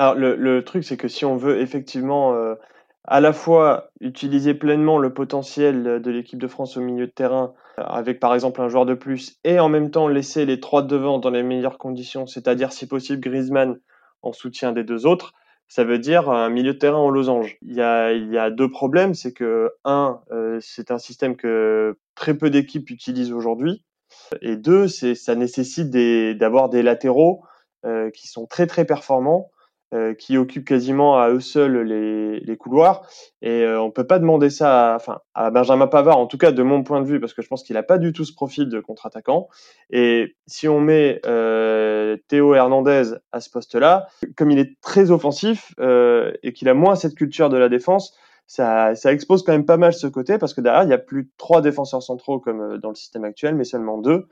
Alors, 0.00 0.14
le, 0.14 0.64
truc, 0.64 0.82
c'est 0.82 0.96
que 0.96 1.08
si 1.08 1.26
on 1.26 1.36
veut 1.36 1.60
effectivement 1.60 2.32
euh, 2.32 2.54
à 3.04 3.20
la 3.20 3.34
fois 3.34 3.90
utiliser 4.00 4.54
pleinement 4.54 4.96
le 4.96 5.12
potentiel 5.12 6.00
de 6.00 6.10
l'équipe 6.10 6.38
de 6.38 6.46
France 6.46 6.78
au 6.78 6.80
milieu 6.80 7.06
de 7.06 7.12
terrain, 7.12 7.52
euh, 7.78 7.82
avec 7.82 8.18
par 8.18 8.32
exemple 8.32 8.62
un 8.62 8.70
joueur 8.70 8.86
de 8.86 8.94
plus, 8.94 9.38
et 9.44 9.60
en 9.60 9.68
même 9.68 9.90
temps 9.90 10.08
laisser 10.08 10.46
les 10.46 10.58
trois 10.58 10.80
devant 10.80 11.18
dans 11.18 11.28
les 11.28 11.42
meilleures 11.42 11.76
conditions, 11.76 12.26
c'est-à-dire 12.26 12.72
si 12.72 12.88
possible 12.88 13.20
Griezmann 13.20 13.78
en 14.22 14.32
soutien 14.32 14.72
des 14.72 14.84
deux 14.84 15.04
autres, 15.04 15.34
ça 15.68 15.84
veut 15.84 15.98
dire 15.98 16.30
un 16.30 16.48
milieu 16.48 16.72
de 16.72 16.78
terrain 16.78 16.96
en 16.96 17.10
losange. 17.10 17.58
Il 17.60 17.74
y 17.74 17.82
a, 17.82 18.50
deux 18.50 18.70
problèmes, 18.70 19.12
c'est 19.12 19.34
que 19.34 19.70
un, 19.84 20.22
euh, 20.32 20.58
c'est 20.62 20.90
un 20.90 20.98
système 20.98 21.36
que 21.36 21.98
très 22.14 22.32
peu 22.32 22.48
d'équipes 22.48 22.88
utilisent 22.88 23.34
aujourd'hui, 23.34 23.84
et 24.40 24.56
deux, 24.56 24.88
ça 24.88 25.34
nécessite 25.34 25.90
d'avoir 25.90 26.70
des, 26.70 26.82
latéraux 26.82 27.42
qui 28.14 28.28
sont 28.28 28.46
très 28.46 28.66
très 28.66 28.86
performants 28.86 29.50
euh, 29.92 30.14
qui 30.14 30.38
occupent 30.38 30.68
quasiment 30.68 31.18
à 31.18 31.30
eux 31.30 31.40
seuls 31.40 31.82
les, 31.82 32.38
les 32.38 32.56
couloirs. 32.56 33.02
Et 33.42 33.62
euh, 33.62 33.80
on 33.80 33.90
peut 33.90 34.06
pas 34.06 34.18
demander 34.18 34.48
ça 34.48 34.92
à, 34.92 34.96
enfin, 34.96 35.18
à 35.34 35.50
Benjamin 35.50 35.88
Pavard, 35.88 36.18
en 36.18 36.26
tout 36.26 36.38
cas 36.38 36.52
de 36.52 36.62
mon 36.62 36.84
point 36.84 37.00
de 37.00 37.06
vue, 37.06 37.18
parce 37.18 37.34
que 37.34 37.42
je 37.42 37.48
pense 37.48 37.62
qu'il 37.64 37.74
n'a 37.74 37.82
pas 37.82 37.98
du 37.98 38.12
tout 38.12 38.24
ce 38.24 38.32
profil 38.32 38.68
de 38.68 38.78
contre-attaquant. 38.78 39.48
Et 39.90 40.36
si 40.46 40.68
on 40.68 40.80
met 40.80 41.20
euh, 41.26 42.16
Théo 42.28 42.54
Hernandez 42.54 43.14
à 43.32 43.40
ce 43.40 43.50
poste-là, 43.50 44.06
comme 44.36 44.50
il 44.50 44.58
est 44.58 44.80
très 44.80 45.10
offensif 45.10 45.74
euh, 45.80 46.32
et 46.42 46.52
qu'il 46.52 46.68
a 46.68 46.74
moins 46.74 46.94
cette 46.94 47.16
culture 47.16 47.48
de 47.48 47.56
la 47.56 47.68
défense, 47.68 48.14
ça, 48.46 48.94
ça, 48.94 49.12
expose 49.12 49.44
quand 49.44 49.52
même 49.52 49.66
pas 49.66 49.76
mal 49.76 49.92
ce 49.92 50.06
côté, 50.06 50.38
parce 50.38 50.54
que 50.54 50.60
derrière, 50.60 50.82
il 50.84 50.90
y 50.90 50.92
a 50.94 50.98
plus 50.98 51.30
trois 51.36 51.62
défenseurs 51.62 52.02
centraux 52.02 52.40
comme 52.40 52.78
dans 52.78 52.88
le 52.90 52.96
système 52.96 53.24
actuel, 53.24 53.54
mais 53.54 53.64
seulement 53.64 53.98
deux. 53.98 54.26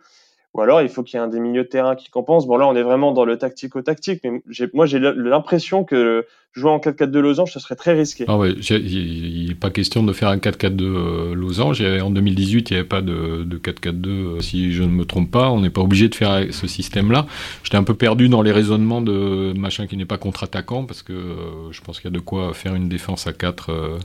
Ou 0.54 0.61
alors, 0.62 0.80
il 0.82 0.88
faut 0.88 1.02
qu'il 1.02 1.18
y 1.18 1.20
ait 1.20 1.24
un 1.24 1.28
des 1.28 1.40
milieux 1.40 1.64
de 1.64 1.68
terrain 1.68 1.94
qui 1.94 2.11
compense. 2.11 2.46
Bon, 2.46 2.56
là, 2.56 2.66
on 2.66 2.74
est 2.74 2.82
vraiment 2.82 3.12
dans 3.12 3.24
le 3.24 3.37
tactico-tactique, 3.38 4.22
mais 4.24 4.42
moi, 4.72 4.87
j'ai 4.87 4.98
l'impression 4.98 5.84
que 5.84 6.26
jouer 6.54 6.70
en 6.70 6.78
4-4-2 6.78 7.18
losange, 7.18 7.52
ce 7.52 7.61
serait 7.61 7.76
très 7.76 7.92
risqué. 7.92 8.24
Ah 8.28 8.37
ouais, 8.37 8.52
il 8.52 9.48
n'est 9.48 9.54
pas 9.54 9.70
question 9.70 10.02
de 10.02 10.12
faire 10.12 10.28
un 10.28 10.38
4-4-2 10.38 10.82
euh, 10.82 11.34
losange. 11.34 11.82
En 11.82 12.11
2018, 12.11 12.70
il 12.70 12.74
n'y 12.74 12.78
avait 12.78 12.88
pas 12.88 13.02
de, 13.02 13.44
4-4-2, 13.44 14.08
euh, 14.08 14.40
si 14.40 14.72
je 14.72 14.82
ne 14.82 14.88
me 14.88 15.04
trompe 15.04 15.30
pas. 15.30 15.50
On 15.50 15.61
n'est 15.61 15.70
pas 15.70 15.80
obligé 15.80 16.08
de 16.08 16.14
faire 16.14 16.46
ce 16.50 16.66
système-là. 16.66 17.26
J'étais 17.62 17.76
un 17.76 17.84
peu 17.84 17.94
perdu 17.94 18.28
dans 18.28 18.42
les 18.42 18.52
raisonnements 18.52 19.00
de 19.00 19.52
machin 19.56 19.87
qui 19.87 19.96
n'est 19.96 20.04
pas 20.04 20.18
contre-attaquant, 20.18 20.84
parce 20.84 21.02
que 21.02 21.12
euh, 21.12 21.72
je 21.72 21.80
pense 21.80 22.00
qu'il 22.00 22.11
y 22.11 22.14
a 22.14 22.16
de 22.16 22.22
quoi 22.22 22.54
faire 22.54 22.74
une 22.74 22.88
défense 22.88 23.26
à 23.26 23.32
4 23.32 23.98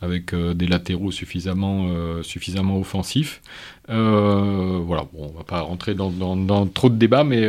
avec 0.00 0.34
des 0.34 0.66
latéraux 0.66 1.10
suffisamment, 1.10 1.88
suffisamment 2.22 2.78
offensifs. 2.78 3.42
voilà, 3.88 5.06
bon, 5.12 5.32
on 5.34 5.36
va 5.36 5.44
pas 5.44 5.60
rentrer 5.60 5.94
dans, 5.94 6.10
dans 6.10 6.66
trop 6.66 6.88
de 6.88 6.96
débats, 6.96 7.24
mais 7.24 7.48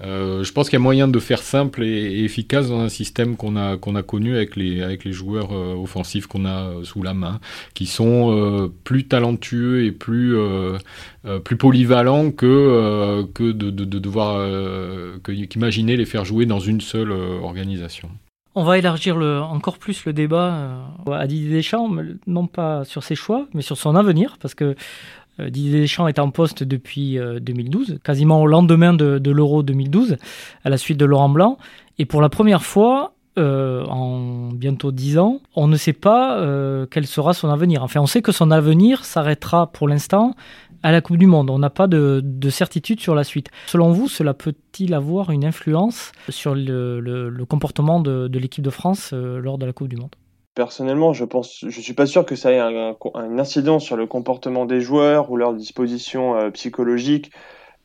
euh, 0.00 0.44
je 0.44 0.52
pense 0.52 0.68
qu'il 0.68 0.78
y 0.78 0.80
a 0.80 0.82
moyen 0.82 1.08
de 1.08 1.18
faire 1.18 1.42
simple 1.42 1.82
et, 1.82 2.24
efficace 2.24 2.68
dans 2.68 2.80
un 2.80 2.88
système 2.88 3.36
qu'on 3.36 3.56
a, 3.56 3.76
qu'on 3.76 3.96
a 3.96 4.02
connu 4.02 4.36
avec 4.36 4.54
les, 4.54 4.82
avec 4.82 5.04
les 5.04 5.12
joueurs 5.12 5.52
euh, 5.52 5.74
offensifs 5.74 6.26
qu'on 6.26 6.44
a 6.44 6.70
euh, 6.70 6.84
sous 6.84 7.02
la 7.02 7.14
main, 7.14 7.40
qui 7.74 7.86
sont 7.86 8.70
plus 8.84 9.06
talentueux 9.06 9.84
et 9.84 9.92
plus, 9.92 10.36
plus 11.44 11.56
polyvalents 11.56 12.30
que, 12.30 13.26
que 13.34 13.52
de, 13.52 13.70
de, 13.70 13.84
de 13.84 13.98
devoir 13.98 14.46
qu'imaginer 15.48 15.96
les 15.96 16.04
faire 16.04 16.24
jouer 16.24 16.46
dans 16.46 16.60
une 16.60 16.80
seule 16.80 17.12
organisation. 17.12 18.10
On 18.54 18.64
va 18.64 18.78
élargir 18.78 19.16
le, 19.16 19.40
encore 19.40 19.78
plus 19.78 20.04
le 20.04 20.12
débat 20.12 20.80
à 21.10 21.26
Didier 21.26 21.50
Deschamps, 21.50 21.90
non 22.26 22.46
pas 22.46 22.84
sur 22.84 23.04
ses 23.04 23.14
choix, 23.14 23.46
mais 23.54 23.62
sur 23.62 23.76
son 23.76 23.94
avenir, 23.94 24.36
parce 24.40 24.54
que 24.54 24.74
Didier 25.38 25.80
Deschamps 25.80 26.08
est 26.08 26.18
en 26.18 26.30
poste 26.30 26.62
depuis 26.62 27.18
2012, 27.40 27.90
euh, 27.90 27.98
quasiment 28.02 28.42
au 28.42 28.46
lendemain 28.46 28.92
de, 28.92 29.30
l'Euro 29.30 29.62
2012, 29.62 30.16
à 30.64 30.70
la 30.70 30.76
suite 30.76 30.98
de 30.98 31.04
Laurent 31.04 31.28
Blanc. 31.28 31.58
Et 31.98 32.04
pour 32.04 32.20
la 32.20 32.28
première 32.28 32.62
fois, 32.62 33.14
euh, 33.38 33.84
en 33.86 34.48
bientôt 34.52 34.90
10 34.90 35.18
ans, 35.18 35.40
on 35.54 35.68
ne 35.68 35.76
sait 35.76 35.92
pas 35.92 36.44
quel 36.90 37.06
sera 37.06 37.34
son 37.34 37.48
avenir. 37.48 37.82
Enfin, 37.82 38.00
on 38.00 38.06
sait 38.06 38.22
que 38.22 38.32
son 38.32 38.50
avenir 38.50 39.04
s'arrêtera 39.04 39.68
pour 39.68 39.88
l'instant 39.88 40.34
à 40.82 40.92
la 40.92 41.00
Coupe 41.00 41.16
du 41.16 41.26
Monde. 41.26 41.50
On 41.50 41.58
n'a 41.58 41.70
pas 41.70 41.86
de, 41.86 42.22
certitude 42.50 43.00
sur 43.00 43.14
la 43.14 43.24
suite. 43.24 43.50
Selon 43.66 43.92
vous, 43.92 44.08
cela 44.08 44.34
peut-il 44.34 44.94
avoir 44.94 45.30
une 45.30 45.44
influence 45.44 46.12
sur 46.28 46.54
le, 46.54 47.44
comportement 47.48 48.00
de, 48.00 48.38
l'équipe 48.38 48.64
de 48.64 48.70
France 48.70 49.10
euh, 49.12 49.40
lors 49.40 49.58
de 49.58 49.66
la 49.66 49.72
Coupe 49.72 49.88
du 49.88 49.96
Monde? 49.96 50.14
Personnellement, 50.58 51.12
je 51.12 51.24
pense, 51.24 51.64
je 51.68 51.80
suis 51.80 51.92
pas 51.92 52.06
sûr 52.06 52.26
que 52.26 52.34
ça 52.34 52.50
ait 52.50 52.58
un, 52.58 52.96
incidence 53.38 53.84
sur 53.84 53.96
le 53.96 54.06
comportement 54.06 54.66
des 54.66 54.80
joueurs 54.80 55.30
ou 55.30 55.36
leur 55.36 55.54
disposition 55.54 56.34
euh, 56.34 56.50
psychologique, 56.50 57.30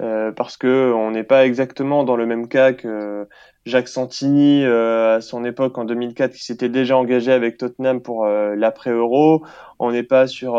euh, 0.02 0.32
parce 0.32 0.58
que 0.58 0.92
on 0.92 1.12
n'est 1.12 1.24
pas 1.24 1.46
exactement 1.46 2.04
dans 2.04 2.16
le 2.16 2.26
même 2.26 2.48
cas 2.48 2.74
que 2.74 3.28
Jacques 3.68 3.90
Santini 3.90 4.64
euh, 4.66 5.18
à 5.18 5.22
son 5.22 5.46
époque 5.46 5.78
en 5.78 5.86
2004 5.86 6.34
qui 6.34 6.44
s'était 6.44 6.68
déjà 6.68 6.98
engagé 6.98 7.32
avec 7.32 7.60
Tottenham 7.60 8.02
pour 8.02 8.26
euh, 8.26 8.56
l'après 8.56 8.90
Euro. 8.90 9.46
On 9.78 9.92
n'est 9.92 10.02
pas 10.02 10.26
sur 10.26 10.54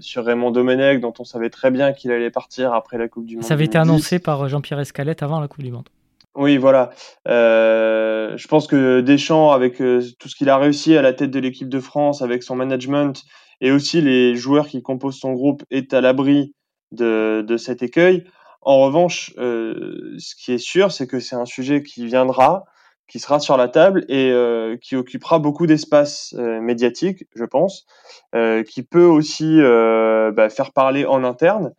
sur 0.00 0.26
Raymond 0.26 0.50
Domenech 0.50 1.00
dont 1.00 1.14
on 1.18 1.24
savait 1.24 1.48
très 1.48 1.70
bien 1.70 1.94
qu'il 1.94 2.12
allait 2.12 2.30
partir 2.30 2.74
après 2.74 2.98
la 2.98 3.08
Coupe 3.08 3.24
du 3.24 3.36
Monde. 3.36 3.44
Ça 3.44 3.54
avait 3.54 3.64
été 3.64 3.78
annoncé 3.78 4.18
par 4.18 4.46
Jean-Pierre 4.46 4.80
Escalette 4.80 5.22
avant 5.22 5.40
la 5.40 5.48
Coupe 5.48 5.64
du 5.64 5.72
Monde. 5.72 5.88
Oui, 6.34 6.56
voilà. 6.56 6.90
je 7.26 8.46
pense 8.48 8.66
que 8.66 9.00
Deschamps, 9.00 9.52
avec 9.52 9.76
tout 9.76 10.28
ce 10.28 10.34
qu'il 10.34 10.48
a 10.48 10.58
réussi 10.58 10.96
à 10.96 11.02
la 11.02 11.12
tête 11.12 11.30
de 11.30 11.38
l'équipe 11.38 11.68
de 11.68 11.80
France, 11.80 12.22
avec 12.22 12.42
son 12.42 12.56
management 12.56 13.22
et 13.60 13.70
aussi 13.70 14.00
les 14.00 14.34
joueurs 14.34 14.66
qui 14.66 14.82
composent 14.82 15.18
son 15.18 15.32
groupe, 15.32 15.62
est 15.70 15.94
à 15.94 16.00
l'abri 16.00 16.54
de, 16.92 17.44
de 17.46 17.56
cet 17.56 17.82
écueil. 17.82 18.24
En 18.64 18.80
revanche, 18.80 19.32
euh, 19.38 20.14
ce 20.18 20.34
qui 20.34 20.52
est 20.52 20.58
sûr, 20.58 20.90
c'est 20.90 21.06
que 21.06 21.20
c'est 21.20 21.36
un 21.36 21.44
sujet 21.44 21.82
qui 21.82 22.06
viendra, 22.06 22.64
qui 23.08 23.18
sera 23.18 23.38
sur 23.38 23.58
la 23.58 23.68
table 23.68 24.06
et 24.08 24.30
euh, 24.30 24.78
qui 24.80 24.96
occupera 24.96 25.38
beaucoup 25.38 25.66
d'espace 25.66 26.34
euh, 26.38 26.60
médiatique, 26.60 27.24
je 27.34 27.44
pense, 27.44 27.86
qui 28.66 28.82
peut 28.82 29.04
aussi 29.04 29.60
bah, 29.60 30.48
faire 30.48 30.72
parler 30.72 31.04
en 31.04 31.22
interne, 31.24 31.72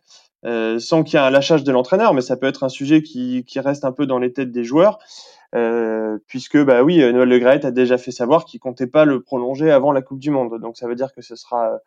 sans 0.78 1.02
qu'il 1.02 1.18
y 1.18 1.22
ait 1.22 1.26
un 1.26 1.30
lâchage 1.30 1.64
de 1.64 1.72
l'entraîneur, 1.72 2.14
mais 2.14 2.20
ça 2.20 2.36
peut 2.36 2.46
être 2.46 2.62
un 2.64 2.68
sujet 2.68 3.02
qui, 3.02 3.44
reste 3.56 3.84
un 3.84 3.92
peu 3.92 4.06
dans 4.06 4.18
les 4.18 4.32
têtes 4.32 4.52
des 4.52 4.64
joueurs, 4.64 4.98
puisque 6.26 6.62
bah 6.62 6.82
oui, 6.82 6.98
Noël 6.98 7.28
Le 7.28 7.38
Graët 7.38 7.64
a 7.64 7.70
déjà 7.70 7.98
fait 7.98 8.12
savoir 8.12 8.44
qu'il 8.44 8.60
comptait 8.60 8.86
pas 8.86 9.04
le 9.04 9.22
prolonger 9.22 9.70
avant 9.70 9.92
la 9.92 10.02
Coupe 10.02 10.20
du 10.20 10.30
Monde, 10.30 10.60
donc 10.60 10.76
ça 10.76 10.86
veut 10.86 10.94
dire 10.94 11.12
que 11.12 11.22
ce 11.22 11.36
sera 11.36 11.80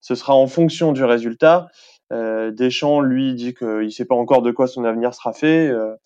ce 0.00 0.14
sera 0.14 0.34
en 0.34 0.46
fonction 0.46 0.92
du 0.92 1.04
résultat. 1.04 1.68
Euh, 2.12 2.50
Deschamps, 2.50 3.00
lui, 3.00 3.34
dit 3.34 3.54
qu'il 3.54 3.66
ne 3.66 3.88
sait 3.88 4.04
pas 4.04 4.14
encore 4.14 4.42
de 4.42 4.52
quoi 4.52 4.68
son 4.68 4.84
avenir 4.84 5.14
sera 5.14 5.32
fait. 5.32 5.68
Euh, 5.68 5.96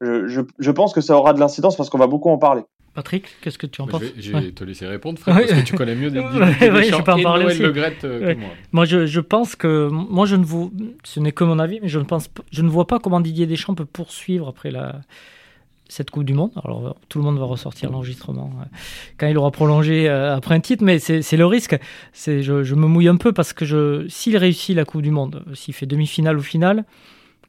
je, 0.00 0.42
je, 0.58 0.70
pense 0.70 0.92
que 0.92 1.00
ça 1.00 1.16
aura 1.16 1.34
de 1.34 1.40
l'incidence 1.40 1.76
parce 1.76 1.90
qu'on 1.90 1.98
va 1.98 2.06
beaucoup 2.06 2.30
en 2.30 2.38
parler. 2.38 2.62
Patrick, 2.94 3.26
qu'est-ce 3.40 3.58
que 3.58 3.66
tu 3.66 3.80
en 3.80 3.86
penses 3.86 4.02
Je 4.18 4.32
vais, 4.32 4.50
te 4.50 4.64
laisser 4.64 4.86
répondre, 4.86 5.18
Fred, 5.18 5.34
parce 5.34 5.60
que 5.60 5.66
tu 5.66 5.76
connais 5.76 5.94
mieux 5.94 6.10
des, 6.10 6.20
Deschamps 6.20 7.16
et 7.16 7.22
Noël 7.22 7.58
Le 7.58 7.70
Gret 7.70 7.96
euh, 8.04 8.34
que 8.34 8.40
moi. 8.40 8.50
Moi, 8.72 8.84
je, 8.84 9.06
je, 9.06 9.20
pense 9.20 9.54
que 9.54 9.88
moi, 9.88 10.26
je 10.26 10.34
ne 10.34 10.44
vous, 10.44 10.72
ce 11.04 11.20
n'est 11.20 11.32
que 11.32 11.44
mon 11.44 11.58
avis, 11.60 11.78
mais 11.80 11.88
je 11.88 12.00
ne 12.00 12.04
pense, 12.04 12.28
je 12.50 12.62
ne 12.62 12.68
vois 12.68 12.86
pas 12.86 12.98
comment 12.98 13.20
Didier 13.20 13.46
Deschamps 13.46 13.74
peut 13.74 13.84
poursuivre 13.84 14.48
après 14.48 14.70
la 14.70 15.00
cette 15.88 16.10
Coupe 16.10 16.24
du 16.24 16.34
Monde. 16.34 16.52
Alors, 16.64 16.96
tout 17.08 17.18
le 17.18 17.24
monde 17.24 17.38
va 17.38 17.44
ressortir 17.44 17.90
l'enregistrement 17.90 18.52
euh, 18.60 18.64
quand 19.18 19.26
il 19.26 19.36
aura 19.36 19.50
prolongé 19.50 20.08
euh, 20.08 20.36
après 20.36 20.54
un 20.54 20.60
titre, 20.60 20.84
mais 20.84 20.98
c'est 20.98 21.36
le 21.36 21.46
risque. 21.46 21.76
Je, 22.14 22.62
je 22.62 22.74
me 22.74 22.86
mouille 22.86 23.08
un 23.08 23.16
peu 23.16 23.32
parce 23.32 23.52
que 23.52 24.06
s'il 24.08 24.36
réussit 24.36 24.74
la 24.76 24.84
Coupe 24.84 25.02
du 25.02 25.10
Monde, 25.10 25.44
s'il 25.54 25.74
fait 25.74 25.86
demi-finale 25.86 26.38
ou 26.38 26.42
finale, 26.42 26.84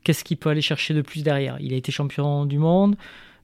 qu'est-ce 0.04 0.24
qu'il 0.24 0.38
peut 0.38 0.50
aller 0.50 0.62
chercher 0.62 0.94
de 0.94 1.02
plus 1.02 1.24
derrière? 1.24 1.58
Il 1.60 1.74
a 1.74 1.78
été 1.78 1.92
champion 1.92 2.46
du 2.46 2.58
monde, 2.58 2.96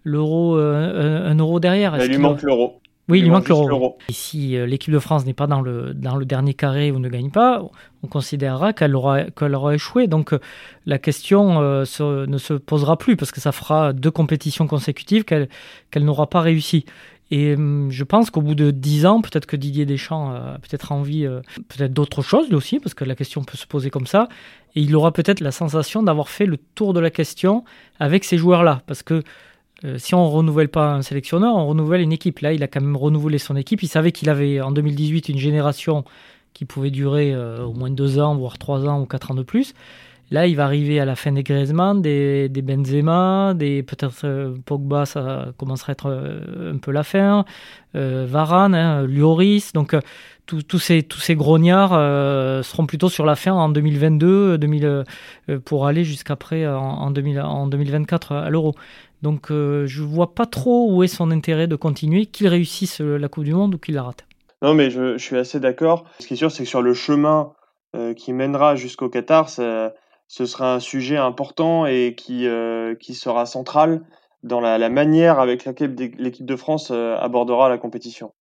l'euro, 0.08 0.58
euh, 0.58 1.30
un, 1.30 1.36
euro 1.36 1.60
derrière. 1.60 1.98
Il 2.04 2.10
lui 2.10 2.18
manque 2.18 2.42
l'euro. 2.42 2.80
Oui, 3.10 3.20
il, 3.20 3.24
lui 3.24 3.32
manque 3.32 3.48
l'euro. 3.48 3.98
Et 4.10 4.14
si 4.14 4.58
l'équipe 4.68 4.94
de 4.94 5.00
France 5.00 5.26
n'est 5.26 5.34
pas 5.34 5.48
dans 5.48 5.62
le, 5.62 5.94
dans 5.94 6.18
le 6.18 6.26
dernier 6.26 6.54
carré 6.54 6.92
ou 6.92 7.00
ne 7.00 7.08
gagne 7.08 7.32
pas, 7.32 7.64
on 8.04 8.08
considérera 8.08 8.74
qu'elle 8.74 8.96
aura, 8.96 9.24
qu'elle 9.26 9.56
aura 9.56 9.76
échoué. 9.76 10.08
Donc 10.08 10.36
la 10.86 11.00
question 11.00 11.62
euh, 11.62 11.86
ne 12.02 12.38
se 12.38 12.54
posera 12.54 12.98
plus 12.98 13.16
parce 13.16 13.32
que 13.32 13.40
ça 13.40 13.54
fera 13.54 13.94
deux 13.94 14.12
compétitions 14.12 14.68
consécutives 14.68 15.24
qu'elle, 15.24 15.48
qu'elle 15.90 16.04
n'aura 16.04 16.28
pas 16.28 16.42
réussi. 16.42 16.84
Et 17.30 17.56
hum, 17.56 17.90
je 17.92 18.04
pense 18.04 18.30
qu'au 18.30 18.42
bout 18.42 18.56
de 18.56 18.72
dix 18.72 19.06
ans, 19.06 19.22
peut-être 19.22 19.46
que 19.46 19.56
Didier 19.56 19.86
Deschamps 19.86 20.32
a 20.32 20.60
peut-être 20.60 20.92
envie 20.92 21.26
euh, 21.26 21.42
peut-être 21.68 21.94
d'autre 21.94 22.22
chose 22.22 22.48
lui 22.50 22.56
aussi, 22.56 22.80
parce 22.80 22.94
que 22.94 23.04
la 23.04 23.16
question 23.16 23.44
peut 23.44 23.58
se 23.58 23.68
poser 23.68 23.90
comme 23.90 24.08
ça. 24.08 24.28
Et 24.76 24.82
il 24.82 24.96
aura 24.96 25.12
peut-être 25.12 25.42
la 25.42 25.52
sensation 25.52 26.04
d'avoir 26.04 26.30
fait 26.30 26.46
le 26.46 26.58
tour 26.58 26.94
de 26.94 27.00
la 27.00 27.10
question 27.10 27.64
avec 28.00 28.24
ces 28.24 28.38
joueurs-là. 28.38 28.82
Parce 28.88 29.04
que 29.04 29.24
euh, 29.86 29.98
si 29.98 30.16
on 30.16 30.30
renouvelle 30.30 30.70
pas 30.70 30.94
un 30.94 31.02
sélectionneur, 31.02 31.56
on 31.56 31.68
renouvelle 31.68 32.02
une 32.02 32.12
équipe. 32.12 32.40
Là, 32.40 32.54
il 32.54 32.64
a 32.64 32.68
quand 32.68 32.82
même 32.82 32.98
renouvelé 32.98 33.38
son 33.38 33.56
équipe. 33.56 33.84
Il 33.84 33.88
savait 33.88 34.12
qu'il 34.12 34.30
avait 34.30 34.60
en 34.60 34.72
2018 34.72 35.30
une 35.30 35.38
génération 35.38 36.04
qui 36.54 36.66
pouvait 36.66 36.90
durer 36.90 37.34
euh, 37.34 37.64
au 37.64 37.74
moins 37.74 37.92
deux 37.92 38.20
ans, 38.20 38.36
voire 38.36 38.58
trois 38.58 38.88
ans 38.88 39.02
ou 39.02 39.06
quatre 39.06 39.32
ans 39.32 39.36
de 39.36 39.44
plus. 39.44 39.74
Là, 40.30 40.46
il 40.46 40.58
va 40.58 40.66
arriver 40.66 41.00
à 41.00 41.06
la 41.06 41.16
fin 41.16 41.32
des 41.32 41.44
Griezmann, 41.44 42.02
des, 42.02 42.50
Benzema, 42.50 43.54
des 43.54 43.82
peut-être 43.82 44.26
euh, 44.26 44.56
Pogba, 44.66 45.06
ça 45.06 45.54
commencera 45.58 45.92
à 45.92 45.94
être 45.94 46.10
un 46.74 46.78
peu 46.78 46.92
la 46.92 47.04
fin. 47.04 47.46
Varane, 47.94 48.76
hein, 48.76 49.08
Lloris, 49.08 49.74
donc 49.74 49.96
tous 50.46 50.80
ces 50.80 51.02
tous 51.02 51.20
ces 51.20 51.36
grognards 51.36 52.64
seront 52.64 52.86
plutôt 52.86 53.10
sur 53.10 53.26
la 53.26 53.36
fin 53.36 53.54
en 53.54 53.70
2022, 53.70 54.60
2000, 54.60 55.04
pour 55.66 55.88
aller 55.88 56.04
jusqu'après 56.04 56.68
en, 56.68 56.78
en 56.78 57.10
2024 57.10 58.34
à 58.34 58.50
l'Euro. 58.52 58.76
Donc 59.22 59.52
euh, 59.52 59.86
je 59.88 60.04
vois 60.04 60.34
pas 60.34 60.46
trop 60.46 60.92
où 60.92 61.04
est 61.04 61.08
son 61.08 61.32
intérêt 61.32 61.68
de 61.68 61.76
continuer, 61.76 62.26
qu'il 62.26 62.48
réussisse 62.48 63.02
euh, 63.02 63.18
la 63.18 63.28
Coupe 63.28 63.44
du 63.44 63.54
Monde 63.54 63.76
ou 63.76 63.78
qu'il 63.78 63.96
la 63.96 64.04
rate. 64.04 64.26
Non, 64.62 64.74
mais 64.74 64.90
je, 64.90 65.18
suis 65.18 65.38
assez 65.38 65.60
d'accord. 65.60 66.06
Ce 66.20 66.28
qui 66.28 66.34
est 66.34 66.38
sûr, 66.38 66.52
c'est 66.52 66.64
que 66.64 66.70
sur 66.70 66.82
le 66.82 66.94
chemin 66.94 67.54
euh, 67.96 68.14
qui 68.14 68.34
mènera 68.34 68.76
jusqu'au 68.76 69.10
Qatar, 69.10 69.50
ce 69.50 69.92
sera 70.28 70.76
un 70.76 70.80
sujet 70.80 71.18
important 71.18 71.86
et 71.86 72.16
qui, 72.18 72.46
sera 73.14 73.46
central 73.46 74.02
dans 74.44 74.60
la 74.60 74.90
manière 74.90 75.40
avec 75.40 75.66
laquelle 75.66 75.96
l'équipe 76.18 76.46
de 76.46 76.56
France 76.56 76.92
abordera 76.92 77.70
la 77.70 77.78
compétition. 77.78 78.34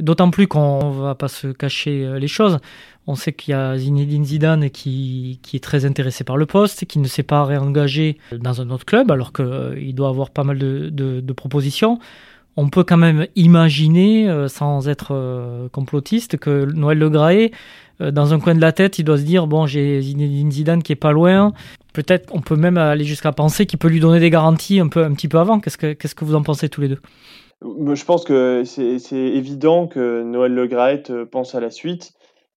D'autant 0.00 0.30
plus 0.30 0.46
qu'on 0.46 0.90
va 0.90 1.14
pas 1.14 1.28
se 1.28 1.48
cacher 1.48 2.18
les 2.18 2.28
choses. 2.28 2.58
On 3.06 3.16
sait 3.16 3.32
qu'il 3.32 3.50
y 3.50 3.54
a 3.54 3.76
Zinedine 3.76 4.24
Zidane 4.24 4.70
qui, 4.70 5.40
qui, 5.42 5.56
est 5.56 5.60
très 5.60 5.84
intéressé 5.84 6.22
par 6.22 6.36
le 6.36 6.46
poste, 6.46 6.84
qui 6.84 7.00
ne 7.00 7.08
s'est 7.08 7.24
pas 7.24 7.44
réengagé 7.44 8.16
dans 8.32 8.60
un 8.60 8.70
autre 8.70 8.84
club, 8.84 9.10
alors 9.10 9.32
qu'il 9.32 9.44
euh, 9.44 9.92
doit 9.92 10.08
avoir 10.08 10.30
pas 10.30 10.44
mal 10.44 10.58
de, 10.58 11.32
propositions. 11.32 11.98
On 12.56 12.68
peut 12.68 12.84
quand 12.84 12.98
même 12.98 13.26
imaginer, 13.34 14.28
euh, 14.28 14.46
sans 14.46 14.88
être 14.88 15.08
euh, 15.12 15.68
complotiste, 15.70 16.36
que 16.36 16.64
Noël 16.64 16.98
Le 16.98 17.10
Graët, 17.10 17.52
dans 18.00 18.34
un 18.34 18.40
coin 18.40 18.54
de 18.54 18.60
la 18.60 18.72
tête, 18.72 18.98
il 18.98 19.04
doit 19.04 19.18
se 19.18 19.22
dire 19.22 19.46
bon, 19.46 19.66
j'ai 19.66 20.00
Zinedine 20.00 20.50
Zidane 20.50 20.82
qui 20.82 20.92
est 20.92 20.96
pas 20.96 21.12
loin. 21.12 21.52
Peut-être, 21.92 22.34
on 22.34 22.40
peut 22.40 22.56
même 22.56 22.76
aller 22.76 23.04
jusqu'à 23.04 23.32
penser 23.32 23.66
qu'il 23.66 23.78
peut 23.78 23.88
lui 23.88 24.00
donner 24.00 24.18
des 24.18 24.30
garanties 24.30 24.80
un 24.80 24.88
peu, 24.88 25.04
un 25.04 25.12
petit 25.12 25.28
peu 25.28 25.38
avant. 25.38 25.60
Qu'est-ce 25.60 25.78
que, 25.78 25.92
qu'est-ce 25.92 26.14
que 26.14 26.24
vous 26.24 26.34
en 26.34 26.42
pensez 26.42 26.68
tous 26.68 26.80
les 26.80 26.88
deux? 26.88 27.00
Je 27.64 28.04
pense 28.04 28.24
que 28.24 28.64
c'est, 28.64 29.16
évident 29.16 29.86
que 29.86 30.22
Noël 30.22 30.52
Le 30.52 30.66
Graët 30.66 31.24
pense 31.24 31.54
à 31.54 31.60
la 31.60 31.70
suite. 31.70 32.12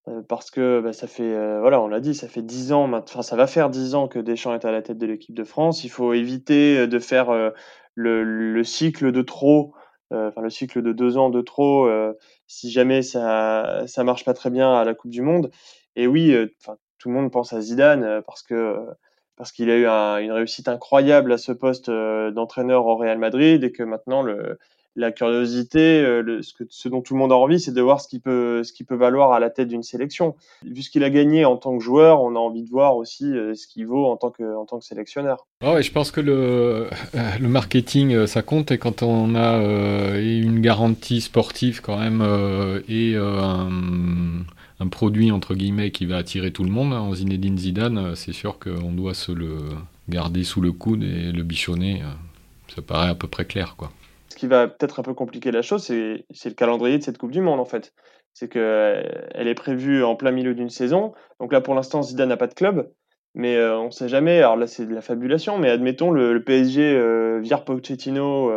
Euh, 0.08 0.22
parce 0.22 0.52
que 0.52 0.82
bah, 0.82 0.94
ça 0.94 1.08
fait, 1.08 1.34
euh, 1.34 1.60
voilà, 1.62 1.82
on 1.82 1.88
l'a 1.88 2.00
dit, 2.00 2.14
ça 2.14 2.28
fait 2.28 2.44
dix 2.44 2.72
ans, 2.72 2.92
enfin 2.94 3.24
ça 3.24 3.36
va 3.36 3.48
faire 3.48 3.70
dix 3.72 3.96
ans 3.96 4.08
que 4.08 4.20
Deschamps 4.20 4.54
est 4.54 4.66
à 4.66 4.72
la 4.72 4.84
tête 4.84 5.00
de 5.00 5.06
l'équipe 5.08 5.36
de 5.36 5.44
France. 5.44 5.84
Il 5.84 5.90
faut 5.90 6.14
éviter 6.14 6.78
euh, 6.80 6.88
de 6.88 7.00
faire 7.00 7.32
le, 7.96 8.24
le, 8.24 8.64
cycle 8.64 9.12
de 9.12 9.22
trop, 9.22 9.74
enfin 10.12 10.42
le 10.42 10.50
cycle 10.50 10.82
de 10.84 10.94
deux 10.94 11.18
ans 11.18 11.30
de 11.30 11.42
trop, 11.42 11.90
si 12.48 12.72
jamais 12.72 13.02
ça 13.02 13.84
ça 13.88 14.04
marche 14.04 14.26
pas 14.26 14.34
très 14.34 14.50
bien 14.50 14.74
à 14.74 14.84
la 14.84 14.94
Coupe 14.94 15.12
du 15.12 15.22
Monde. 15.22 15.50
Et 15.96 16.08
oui, 16.08 16.36
tout 17.00 17.10
le 17.10 17.16
monde 17.16 17.32
pense 17.32 17.54
à 17.54 17.62
Zidane 17.62 18.22
parce 18.28 18.44
que 18.44 18.78
parce 19.38 19.52
qu'il 19.52 19.70
a 19.70 19.78
eu 19.78 19.86
une 20.24 20.32
réussite 20.32 20.68
incroyable 20.68 21.32
à 21.32 21.38
ce 21.38 21.52
poste 21.52 21.90
d'entraîneur 21.90 22.86
au 22.86 22.96
Real 22.98 23.18
Madrid 23.18 23.64
et 23.64 23.72
que 23.72 23.84
maintenant 23.84 24.22
le 24.22 24.60
la 24.96 25.12
curiosité, 25.12 26.00
euh, 26.00 26.42
ce, 26.42 26.54
que, 26.54 26.64
ce 26.70 26.88
dont 26.88 27.02
tout 27.02 27.14
le 27.14 27.20
monde 27.20 27.32
a 27.32 27.36
envie, 27.36 27.60
c'est 27.60 27.74
de 27.74 27.82
voir 27.82 28.00
ce 28.00 28.08
qu'il 28.08 28.22
peut, 28.22 28.64
qui 28.74 28.84
peut 28.84 28.96
valoir 28.96 29.34
à 29.34 29.40
la 29.40 29.50
tête 29.50 29.68
d'une 29.68 29.84
sélection. 29.84 30.36
Vu 30.64 30.82
ce 30.82 30.90
qu'il 30.90 31.04
a 31.04 31.10
gagné 31.10 31.44
en 31.46 31.58
tant 31.58 31.78
que 31.78 31.84
joueur, 31.84 32.22
on 32.22 32.36
a 32.36 32.40
envie 32.40 32.64
de 32.64 32.70
voir 32.70 32.96
aussi 32.96 33.26
euh, 33.26 33.54
ce 33.56 33.68
qu'il 33.68 33.86
vaut 33.88 34.06
en 34.06 34.16
tant 34.16 34.32
que, 34.32 34.56
en 34.56 34.66
tant 34.66 34.80
que 34.80 34.86
sélectionneur. 34.86 35.46
Oh 35.64 35.76
je 35.82 35.92
pense 35.92 36.12
que 36.12 36.22
le, 36.22 36.34
euh, 36.34 36.90
le 37.40 37.48
marketing, 37.48 38.26
ça 38.26 38.42
compte 38.42 38.72
et 38.72 38.78
quand 38.78 39.04
on 39.04 39.36
a 39.36 39.58
une 40.18 40.62
garantie 40.62 41.22
sportive 41.22 41.82
quand 41.82 41.98
même 41.98 42.24
et 42.88 43.16
un, 43.16 44.88
produit 44.92 45.32
entre 45.32 45.56
guillemets 45.56 45.92
qui 45.92 46.06
va 46.06 46.18
attirer 46.18 46.52
tout 46.52 46.64
le 46.64 46.70
monde 46.70 46.94
en 46.94 47.14
Zinedine 47.14 47.58
Zidane, 47.58 48.16
c'est 48.16 48.34
sûr 48.34 48.60
qu'on 48.60 48.92
doit 48.92 49.14
se 49.16 49.32
le 49.32 49.58
garder 50.10 50.44
sous 50.44 50.62
le 50.62 50.72
coude 50.72 51.04
et 51.04 51.32
le 51.32 51.44
bichonner. 51.44 52.02
Ça 52.74 52.82
paraît 52.82 53.10
à 53.10 53.16
peu 53.16 53.28
près 53.28 53.46
clair, 53.46 53.76
quoi 53.78 53.92
va 54.48 54.68
peut-être 54.68 55.00
un 55.00 55.04
peu 55.04 55.14
compliquer 55.14 55.52
la 55.52 55.62
chose, 55.62 55.84
c'est 55.84 56.26
le 56.50 56.54
calendrier 56.56 56.98
de 56.98 57.04
cette 57.04 57.18
Coupe 57.18 57.32
du 57.32 57.42
Monde, 57.42 57.60
en 57.60 57.66
fait. 57.66 57.94
C'est 58.34 58.50
qu'elle 58.50 58.62
euh, 58.62 59.04
est 59.36 59.56
prévue 59.56 60.04
en 60.04 60.16
plein 60.16 60.32
milieu 60.32 60.54
d'une 60.54 60.70
saison. 60.70 61.14
Donc 61.40 61.54
là, 61.54 61.62
pour 61.62 61.74
l'instant, 61.74 62.02
Zidane 62.02 62.30
n'a 62.30 62.38
pas 62.38 62.48
de 62.48 62.54
club. 62.54 62.92
Mais 63.34 63.56
euh, 63.56 63.78
on 63.78 63.86
ne 63.86 63.92
sait 63.92 64.10
jamais. 64.10 64.40
Alors 64.40 64.58
là, 64.58 64.68
c'est 64.68 64.86
de 64.86 64.94
la 64.94 65.02
fabulation. 65.02 65.58
Mais 65.58 65.70
admettons, 65.70 66.12
le, 66.12 66.44
PSG 66.44 66.82
euh, 66.82 67.40
vire 67.42 67.64
Pochettino 67.64 68.52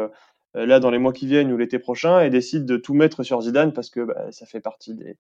là 0.55 0.81
dans 0.81 0.91
les 0.91 0.99
mois 0.99 1.13
qui 1.13 1.27
viennent 1.27 1.53
ou 1.53 1.57
l'été 1.57 1.79
prochain 1.79 2.21
et 2.21 2.31
décide 2.31 2.65
de 2.65 2.77
tout 2.77 2.95
mettre 2.95 3.23
sur 3.23 3.41
Zidane 3.41 3.73
parce 3.73 3.91
que 3.91 4.01
bah, 4.01 4.27
ça 4.33 4.47
fait 4.47 4.61
partie 4.61 4.95
des, 4.95 5.17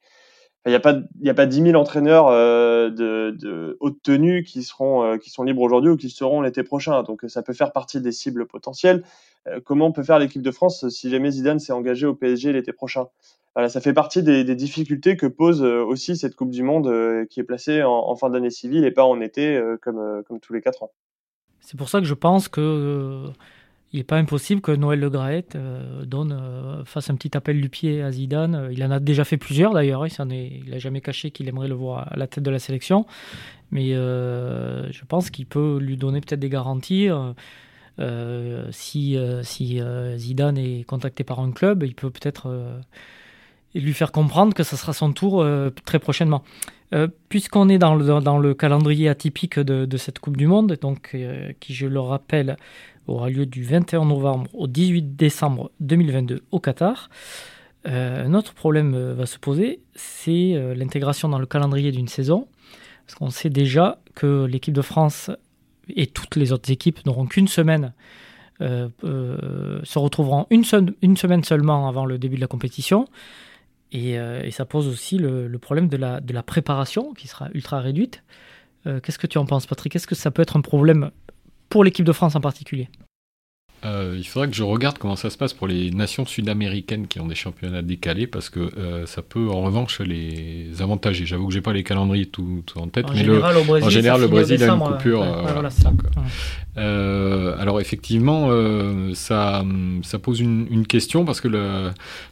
il 0.68 0.72
n'y 0.72 0.76
a 0.76 0.81
pas, 0.81 0.96
il 1.20 1.28
a 1.28 1.35
pas 1.35 1.46
10 1.46 1.62
000 1.62 1.81
entraîneurs 1.81 2.31
de, 2.31 3.31
de, 3.31 3.76
haute 3.81 3.98
tenue 4.02 4.44
qui 4.44 4.62
seront, 4.62 5.18
qui 5.18 5.31
sont 5.31 5.42
libres 5.42 5.62
aujourd'hui 5.62 5.90
ou 5.90 5.96
qui 5.96 6.11
seront 6.11 6.40
l'été 6.40 6.62
prochain. 6.62 7.02
Donc 7.02 7.24
ça 7.28 7.42
peut 7.42 7.52
faire 7.52 7.72
partie 7.72 8.00
des 8.00 8.12
cibles 8.12 8.46
potentielles. 8.46 9.02
comment 9.64 9.92
peut 9.92 10.02
faire 10.02 10.18
l'équipe 10.18 10.42
de 10.42 10.50
France 10.50 10.88
si 10.88 11.11
jamais 11.11 11.31
Zidane 11.31 11.59
s'est 11.59 11.72
engagé 11.72 12.07
au 12.07 12.14
PSG 12.14 12.52
l'été 12.52 12.72
prochain? 12.72 13.07
Voilà, 13.54 13.68
ça 13.68 13.81
fait 13.81 13.92
partie 13.92 14.22
des, 14.22 14.44
difficultés 14.54 15.16
que 15.16 15.26
pose 15.26 15.62
aussi 15.62 16.16
cette 16.16 16.37
Coupe 16.37 16.50
du 16.50 16.62
Monde 16.62 17.26
qui 17.28 17.40
est 17.40 17.44
placée 17.44 17.83
en, 17.83 17.92
en 17.92 18.14
fin 18.16 18.31
d'année 18.31 18.50
civile 18.50 18.85
et 18.85 18.90
pas 18.90 19.04
en 19.04 19.20
été 19.20 19.61
comme, 19.83 20.22
comme 20.26 20.40
tous 20.40 20.52
les 20.52 20.61
quatre 20.61 20.83
ans. 20.85 20.92
C'est 21.68 21.76
pour 21.76 21.88
ça 21.88 22.00
que 22.00 22.07
je 22.07 22.14
pense 22.14 22.48
que 22.48 22.61
euh, 22.61 23.31
il 23.92 23.98
n'est 23.98 24.05
pas 24.05 24.16
impossible 24.16 24.61
que 24.61 24.72
Noël 24.72 25.01
Le 25.01 25.09
Graët 25.09 25.57
euh, 25.57 26.05
donne, 26.05 26.38
euh, 26.38 26.85
fasse 26.85 27.09
un 27.09 27.14
petit 27.14 27.37
appel 27.37 27.61
du 27.61 27.68
pied 27.68 28.03
à 28.03 28.12
Zidane. 28.12 28.68
Il 28.70 28.85
en 28.85 28.90
a 28.90 29.01
déjà 29.01 29.24
fait 29.24 29.38
plusieurs 29.38 29.72
d'ailleurs. 29.72 30.07
Il 30.07 30.70
n'a 30.70 30.79
jamais 30.79 31.01
caché 31.01 31.31
qu'il 31.31 31.48
aimerait 31.48 31.68
le 31.68 31.74
voir 31.74 32.12
à 32.12 32.16
la 32.16 32.27
tête 32.27 32.44
de 32.44 32.51
la 32.51 32.59
sélection. 32.59 33.07
Mais 33.70 33.92
je 33.92 35.05
pense 35.07 35.31
qu'il 35.31 35.46
peut 35.46 35.79
lui 35.79 35.96
donner 35.96 36.20
peut-être 36.20 36.40
des 36.40 36.48
garanties. 36.48 37.09
si, 38.70 39.18
si 39.42 39.81
Zidane 40.16 40.59
est 40.59 40.85
contacté 40.85 41.24
par 41.24 41.40
un 41.40 41.53
club, 41.53 41.83
il 41.83 41.94
peut 41.94 42.11
peut-être 42.11 42.48
lui 43.74 43.92
faire 43.92 44.11
comprendre 44.11 44.55
que 44.55 44.62
ça 44.62 44.77
sera 44.79 44.94
son 44.94 45.12
tour 45.12 45.46
très 45.85 45.98
prochainement. 45.98 46.42
Euh, 46.94 47.07
puisqu'on 47.29 47.68
est 47.68 47.77
dans 47.77 47.94
le, 47.94 48.20
dans 48.20 48.38
le, 48.38 48.55
calendrier 48.55 49.11
atypique 49.11 49.59
de, 49.59 49.96
cette 49.98 50.20
Coupe 50.20 50.38
du 50.38 50.46
Monde, 50.46 50.79
donc, 50.81 51.11
euh, 51.14 51.53
qui, 51.61 51.74
je 51.74 51.87
le 51.87 52.01
rappelle, 52.01 52.57
aura 53.14 53.31
lieu 53.31 53.47
du 53.47 53.62
21 53.62 54.05
novembre 54.05 54.51
au 54.55 54.66
18 54.66 55.16
décembre 55.16 55.71
2022 55.81 56.42
au 56.51 56.61
Qatar, 56.61 57.11
euh, 57.87 58.27
un 58.27 58.35
autre 58.35 58.55
problème 58.55 58.97
va 59.12 59.27
se 59.27 59.38
poser, 59.38 59.81
c'est 59.94 60.55
l'intégration 60.75 61.29
dans 61.29 61.38
le 61.38 61.47
calendrier 61.47 61.92
d'une 61.92 62.09
saison. 62.09 62.49
Parce 63.07 63.18
qu'on 63.18 63.31
sait 63.31 63.49
déjà 63.49 64.01
que 64.14 64.44
l'équipe 64.44 64.75
de 64.75 64.83
France 64.83 65.31
et 65.88 66.07
toutes 66.07 66.37
les 66.37 66.53
autres 66.53 66.71
équipes 66.71 67.07
n'auront 67.07 67.27
qu'une 67.27 67.49
semaine, 67.49 67.94
se 68.61 69.99
retrouveront 69.99 70.47
une, 70.51 70.64
semaine 70.64 71.44
seulement 71.44 71.88
avant 71.88 72.05
le 72.05 72.18
début 72.18 72.37
de 72.37 72.40
la 72.42 72.49
compétition. 72.49 73.07
Euh, 73.94 74.42
et, 74.42 74.51
ça 74.51 74.64
pose 74.64 74.87
aussi 74.88 75.18
le, 75.18 75.51
problème 75.59 75.88
de 75.88 75.97
la, 75.97 76.21
de 76.21 76.33
la, 76.33 76.42
préparation 76.42 77.14
qui 77.14 77.29
sera 77.29 77.49
ultra 77.55 77.81
réduite. 77.81 78.23
Euh, 78.87 79.01
qu'est-ce 79.01 79.18
que 79.18 79.27
tu 79.27 79.38
en 79.38 79.47
penses, 79.47 79.66
Patrick? 79.66 79.97
Est-ce 79.97 80.07
que 80.07 80.14
ça 80.14 80.31
peut 80.31 80.42
être 80.42 80.57
un 80.57 80.61
problème 80.61 81.11
pour 81.68 81.85
l'équipe 81.85 82.04
de 82.04 82.12
France 82.12 82.35
en 82.35 82.40
particulier 82.40 82.88
euh, 83.84 84.16
il 84.18 84.24
faudra 84.24 84.48
que 84.48 84.54
je 84.54 84.64
regarde 84.64 84.98
comment 84.98 85.14
ça 85.14 85.30
se 85.30 85.38
passe 85.38 85.52
pour 85.52 85.68
les 85.68 85.90
nations 85.92 86.26
sud-américaines 86.26 87.06
qui 87.06 87.20
ont 87.20 87.28
des 87.28 87.36
championnats 87.36 87.82
décalés 87.82 88.26
parce 88.26 88.50
que 88.50 88.58
euh, 88.76 89.06
ça 89.06 89.22
peut 89.22 89.48
en 89.48 89.62
revanche 89.62 90.00
les 90.00 90.70
avantager. 90.80 91.26
J'avoue 91.26 91.46
que 91.46 91.54
j'ai 91.54 91.60
pas 91.60 91.72
les 91.72 91.84
calendriers 91.84 92.26
tout, 92.26 92.64
en 92.74 92.88
tête, 92.88 93.06
en 93.06 93.12
mais 93.12 93.18
général, 93.18 93.54
le, 93.54 93.62
Brésil, 93.62 93.86
en 93.86 93.90
général, 93.90 94.20
le 94.20 94.26
Brésil 94.26 94.62
a 94.64 94.74
une 94.74 94.80
coupure. 94.80 95.22
alors 96.76 97.80
effectivement, 97.80 98.48
euh, 98.50 99.14
ça, 99.14 99.64
ça 100.02 100.18
pose 100.18 100.40
une, 100.40 100.66
une 100.70 100.86
question 100.86 101.24
parce 101.24 101.40
que 101.40 101.48
le, 101.48 101.90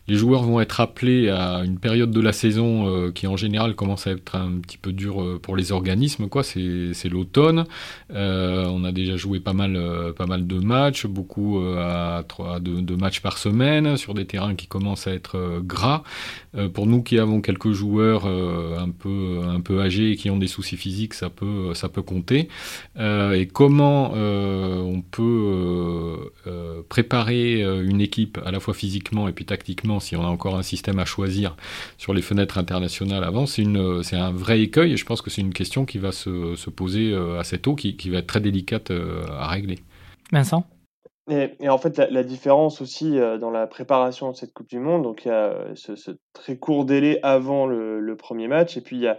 les 0.09 0.17
joueurs 0.17 0.43
vont 0.43 0.61
être 0.61 0.81
appelés 0.81 1.31
à 1.31 1.63
une 1.65 1.79
période 1.79 2.11
de 2.11 2.21
la 2.21 2.33
saison 2.33 3.11
qui 3.13 3.29
en 3.29 3.37
général 3.37 3.77
commence 3.77 4.09
à 4.09 4.13
être 4.13 4.35
un 4.35 4.59
petit 4.61 4.79
peu 4.79 4.93
dure 4.93 5.39
pour 5.41 5.55
les 5.57 5.71
organismes. 5.71 6.29
Quoi, 6.29 6.43
c'est 6.43 7.09
l'automne. 7.09 7.67
on 8.11 8.85
a 8.85 8.91
déjà 8.91 9.17
joué 9.17 9.39
pas 9.39 9.53
mal, 9.53 9.81
pas 10.17 10.27
mal 10.27 10.45
de 10.47 10.59
matchs, 10.59 11.07
beaucoup 11.07 11.36
euh, 11.39 12.19
à, 12.19 12.23
trois, 12.25 12.61
deux, 12.61 12.97
matchs 12.97 13.21
par 13.21 13.39
semaine 13.39 13.97
sur 13.97 14.15
des 14.15 14.25
terrains 14.25 14.55
qui 14.55 14.67
commencent 14.67 15.07
à 15.07 15.13
être 15.13 15.37
euh, 15.37 15.61
gras. 15.61 16.03
Euh, 16.57 16.69
pour 16.69 16.87
nous 16.87 17.03
qui 17.03 17.19
avons 17.19 17.41
quelques 17.41 17.73
joueurs 17.73 18.27
un 18.27 18.91
peu 18.91 19.41
un 19.47 19.61
peu 19.61 19.81
âgés 19.81 20.13
et 20.13 20.17
qui 20.17 20.31
ont 20.31 20.39
des 20.39 20.47
soucis 20.47 20.77
physiques, 20.77 21.15
ça 21.15 21.29
peut 21.29 21.75
ça 21.75 21.89
peut 21.89 22.03
compter. 22.03 22.49
et 22.99 23.49
comment 23.53 24.13
on 24.13 25.03
peut 25.03 26.33
préparer 26.89 27.61
une 27.61 28.01
équipe 28.01 28.39
à 28.45 28.51
la 28.51 28.61
fois 28.61 28.75
physiquement 28.75 29.29
et 29.29 29.33
puis 29.33 29.45
tactiquement 29.45 30.01
si 30.01 30.17
on 30.17 30.25
a 30.25 30.29
encore 30.29 30.57
un 30.57 30.63
système 30.63 30.99
à 30.99 31.05
choisir 31.05 31.57
sur 31.99 32.15
les 32.15 32.23
fenêtres 32.23 32.59
internationales 32.59 33.25
avant, 33.25 33.47
c'est 33.47 33.67
un 33.67 34.31
vrai 34.31 34.61
écueil 34.61 34.93
et 34.93 34.97
je 34.97 35.05
pense 35.05 35.21
que 35.23 35.31
c'est 35.31 35.43
une 35.43 35.55
question 35.55 35.85
qui 35.85 35.99
va 35.99 36.13
se, 36.13 36.57
se 36.57 36.71
poser 36.71 37.15
assez 37.39 37.59
tôt, 37.59 37.75
qui, 37.75 37.97
qui 37.97 38.11
va 38.11 38.19
être 38.19 38.27
très 38.27 38.41
délicate 38.41 38.91
à 38.91 39.47
régler. 39.49 39.79
Vincent? 40.33 40.67
Et, 41.29 41.69
en 41.69 41.79
fait, 41.79 41.99
la, 41.99 42.23
différence 42.23 42.81
aussi 42.81 43.19
euh, 43.19 43.37
dans 43.37 43.51
la 43.51 43.67
préparation 43.67 44.31
de 44.31 44.37
cette 44.37 44.53
Coupe 44.53 44.69
du 44.69 44.79
Monde, 44.79 45.03
donc 45.03 45.25
il 45.25 45.29
y 45.29 45.33
a 45.33 45.75
ce, 45.75 46.13
très 46.33 46.57
court 46.57 46.85
délai 46.85 47.19
avant 47.25 47.67
le, 47.67 48.17
premier 48.17 48.47
match, 48.47 48.77
et 48.77 48.81
puis 48.81 48.97
il 48.97 49.03
y 49.03 49.09
a, 49.09 49.19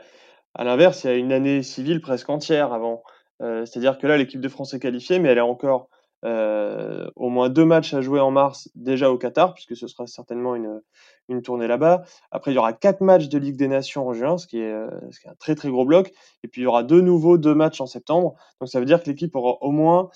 à 0.54 0.64
l'inverse, 0.64 1.04
il 1.04 1.08
y 1.08 1.10
a 1.10 1.16
une 1.16 1.34
année 1.34 1.64
civile 1.64 2.00
presque 2.00 2.30
entière 2.30 2.72
avant. 2.72 3.04
Euh, 3.42 3.66
c'est-à-dire 3.66 3.98
que 3.98 4.08
là, 4.08 4.16
l'équipe 4.16 4.40
de 4.40 4.48
France 4.48 4.74
est 4.74 4.80
qualifiée, 4.80 5.20
mais 5.20 5.30
elle 5.30 5.38
est 5.38 5.42
encore 5.42 5.90
euh, 6.26 7.10
au 7.18 7.30
moins 7.30 7.50
deux 7.50 7.66
matchs 7.66 7.94
à 7.94 8.02
jouer 8.02 8.22
en 8.22 8.32
mars 8.32 8.70
déjà 8.74 9.12
au 9.12 9.18
Qatar, 9.18 9.54
puisque 9.54 9.76
ce 9.76 9.88
sera 9.88 10.08
certainement 10.08 10.56
une, 10.56 10.82
une 11.28 11.42
tournée 11.42 11.68
là-bas. 11.68 12.04
Après, 12.32 12.52
il 12.52 12.56
y 12.56 12.58
aura 12.58 12.72
quatre 12.72 13.02
matchs 13.02 13.28
de 13.28 13.38
Ligue 13.38 13.58
des 13.58 13.68
Nations 13.68 14.08
en 14.08 14.14
juin, 14.14 14.38
ce 14.38 14.48
qui 14.48 14.60
est, 14.60 14.74
ce 15.12 15.20
qui 15.20 15.28
est 15.28 15.30
un 15.30 15.36
très 15.36 15.56
très 15.56 15.70
gros 15.70 15.86
bloc. 15.86 16.12
Et 16.44 16.48
puis 16.48 16.62
il 16.62 16.64
y 16.64 16.68
aura 16.68 16.84
de 16.84 17.02
nouveau 17.02 17.38
deux 17.38 17.54
matchs 17.54 17.82
en 17.82 17.86
septembre. 17.86 18.36
Donc 18.62 18.70
ça 18.70 18.80
veut 18.80 18.86
dire 18.86 19.04
que 19.04 19.10
l'équipe 19.10 19.36
aura 19.36 19.58
au 19.62 19.72
moins 19.72 20.10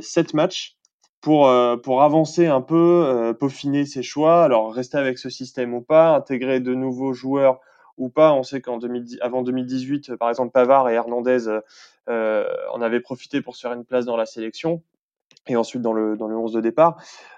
sept 0.00 0.32
matchs 0.34 0.78
pour, 1.24 1.48
euh, 1.48 1.78
pour 1.78 2.02
avancer 2.02 2.48
un 2.48 2.60
peu, 2.60 3.34
peaufiner 3.40 3.86
ses 3.86 4.02
choix. 4.02 4.44
Alors 4.44 4.74
rester 4.74 4.98
avec 4.98 5.16
ce 5.18 5.30
système 5.30 5.72
ou 5.72 5.80
pas, 5.80 6.14
intégrer 6.14 6.60
de 6.60 6.74
nouveaux 6.74 7.14
joueurs 7.14 7.60
ou 7.96 8.10
pas. 8.10 8.34
On 8.34 8.42
sait 8.42 8.60
qu'en 8.60 8.78
avant 9.22 9.42
2018, 9.42 10.16
par 10.16 10.28
exemple, 10.28 10.52
Pavard 10.52 10.90
et 10.90 10.92
Hernandez 10.92 11.48
euh, 12.10 12.44
en 12.70 12.82
avaient 12.82 13.00
profité 13.00 13.40
pour 13.40 13.56
se 13.56 13.62
faire 13.62 13.72
une 13.72 13.86
place 13.86 14.04
dans 14.04 14.18
la 14.18 14.26
sélection 14.26 14.82
et 15.46 15.56
ensuite 15.56 15.80
dans 15.80 15.94
le, 15.94 16.14
dans 16.18 16.28
le 16.28 16.36
11 16.36 16.52
de 16.52 16.60
départ. 16.60 16.96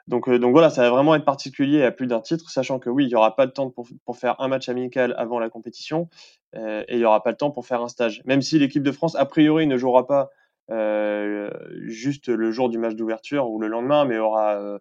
Donc, 0.09 0.29
euh, 0.29 0.41
donc 0.41 0.51
voilà, 0.51 0.69
ça 0.69 0.83
va 0.83 0.91
vraiment 0.91 1.15
être 1.15 1.25
particulier 1.25 1.85
à 1.85 1.93
plus 1.93 2.09
d'un 2.09 2.21
titre, 2.21 2.51
sachant 2.51 2.81
que 2.81 2.91
oui, 2.91 3.05
il 3.05 3.09
n'y 3.09 3.15
aura 3.15 3.37
pas 3.37 3.47
de 3.47 3.53
temps 3.53 3.71
pour, 3.71 3.87
pour, 4.05 4.17
faire 4.17 4.41
un 4.41 4.49
match 4.49 4.69
amical 4.69 5.15
avant 5.17 5.39
la 5.39 5.49
compétition 5.49 6.09
euh, 6.57 6.83
et 6.89 6.95
il 6.95 6.99
n'y 6.99 7.05
aura 7.05 7.23
pas 7.23 7.31
le 7.31 7.37
temps 7.37 7.53
pour 7.53 7.67
faire 7.67 7.83
un 7.83 7.89
stage. 7.89 8.23
Même 8.25 8.43
si 8.43 8.59
l'équipe 8.59 8.83
de 8.83 8.93
France, 8.93 9.15
a 9.15 9.27
priori, 9.27 9.69
ne 9.69 9.77
jouera 9.77 10.09
pas 10.09 10.23
euh, 10.23 10.27
juste 10.69 12.29
le 12.29 12.51
jour 12.51 12.69
du 12.69 12.79
match 12.79 12.95
d'ouverture 12.95 13.49
ou 13.49 13.59
le 13.61 13.69
lendemain, 13.69 14.05
mais 14.05 14.19
aura, 14.19 14.55
euh, 14.55 14.79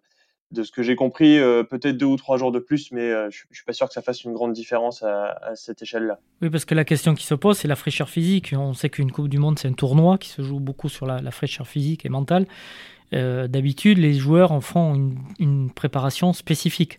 de 0.52 0.62
ce 0.62 0.70
que 0.70 0.82
j'ai 0.82 0.96
compris, 0.96 1.38
euh, 1.38 1.62
peut-être 1.62 1.96
deux 1.96 2.06
ou 2.06 2.16
trois 2.16 2.38
jours 2.38 2.52
de 2.52 2.58
plus, 2.58 2.92
mais 2.92 3.10
je, 3.30 3.44
je 3.50 3.56
suis 3.56 3.64
pas 3.64 3.72
sûr 3.72 3.88
que 3.88 3.94
ça 3.94 4.02
fasse 4.02 4.24
une 4.24 4.32
grande 4.32 4.52
différence 4.52 5.02
à, 5.02 5.52
cette 5.54 5.82
échelle-là. 5.82 6.18
Oui, 6.42 6.50
parce 6.50 6.64
que 6.64 6.74
la 6.74 6.84
question 6.84 7.14
qui 7.14 7.24
se 7.24 7.34
pose, 7.34 7.58
c'est 7.58 7.68
la 7.68 7.76
fraîcheur 7.76 8.08
physique. 8.08 8.54
On 8.56 8.74
sait 8.74 8.90
qu'une 8.90 9.10
Coupe 9.10 9.28
du 9.28 9.38
Monde, 9.38 9.58
c'est 9.58 9.68
un 9.68 9.72
tournoi 9.72 10.18
qui 10.18 10.28
se 10.28 10.42
joue 10.42 10.60
beaucoup 10.60 10.88
sur 10.88 11.06
la, 11.06 11.30
fraîcheur 11.30 11.66
physique 11.66 12.04
et 12.06 12.08
mentale. 12.08 12.46
Euh, 13.12 13.46
d'habitude, 13.46 13.98
les 13.98 14.14
joueurs 14.14 14.52
en 14.52 14.60
font 14.60 15.14
une, 15.38 15.70
préparation 15.70 16.32
spécifique. 16.32 16.98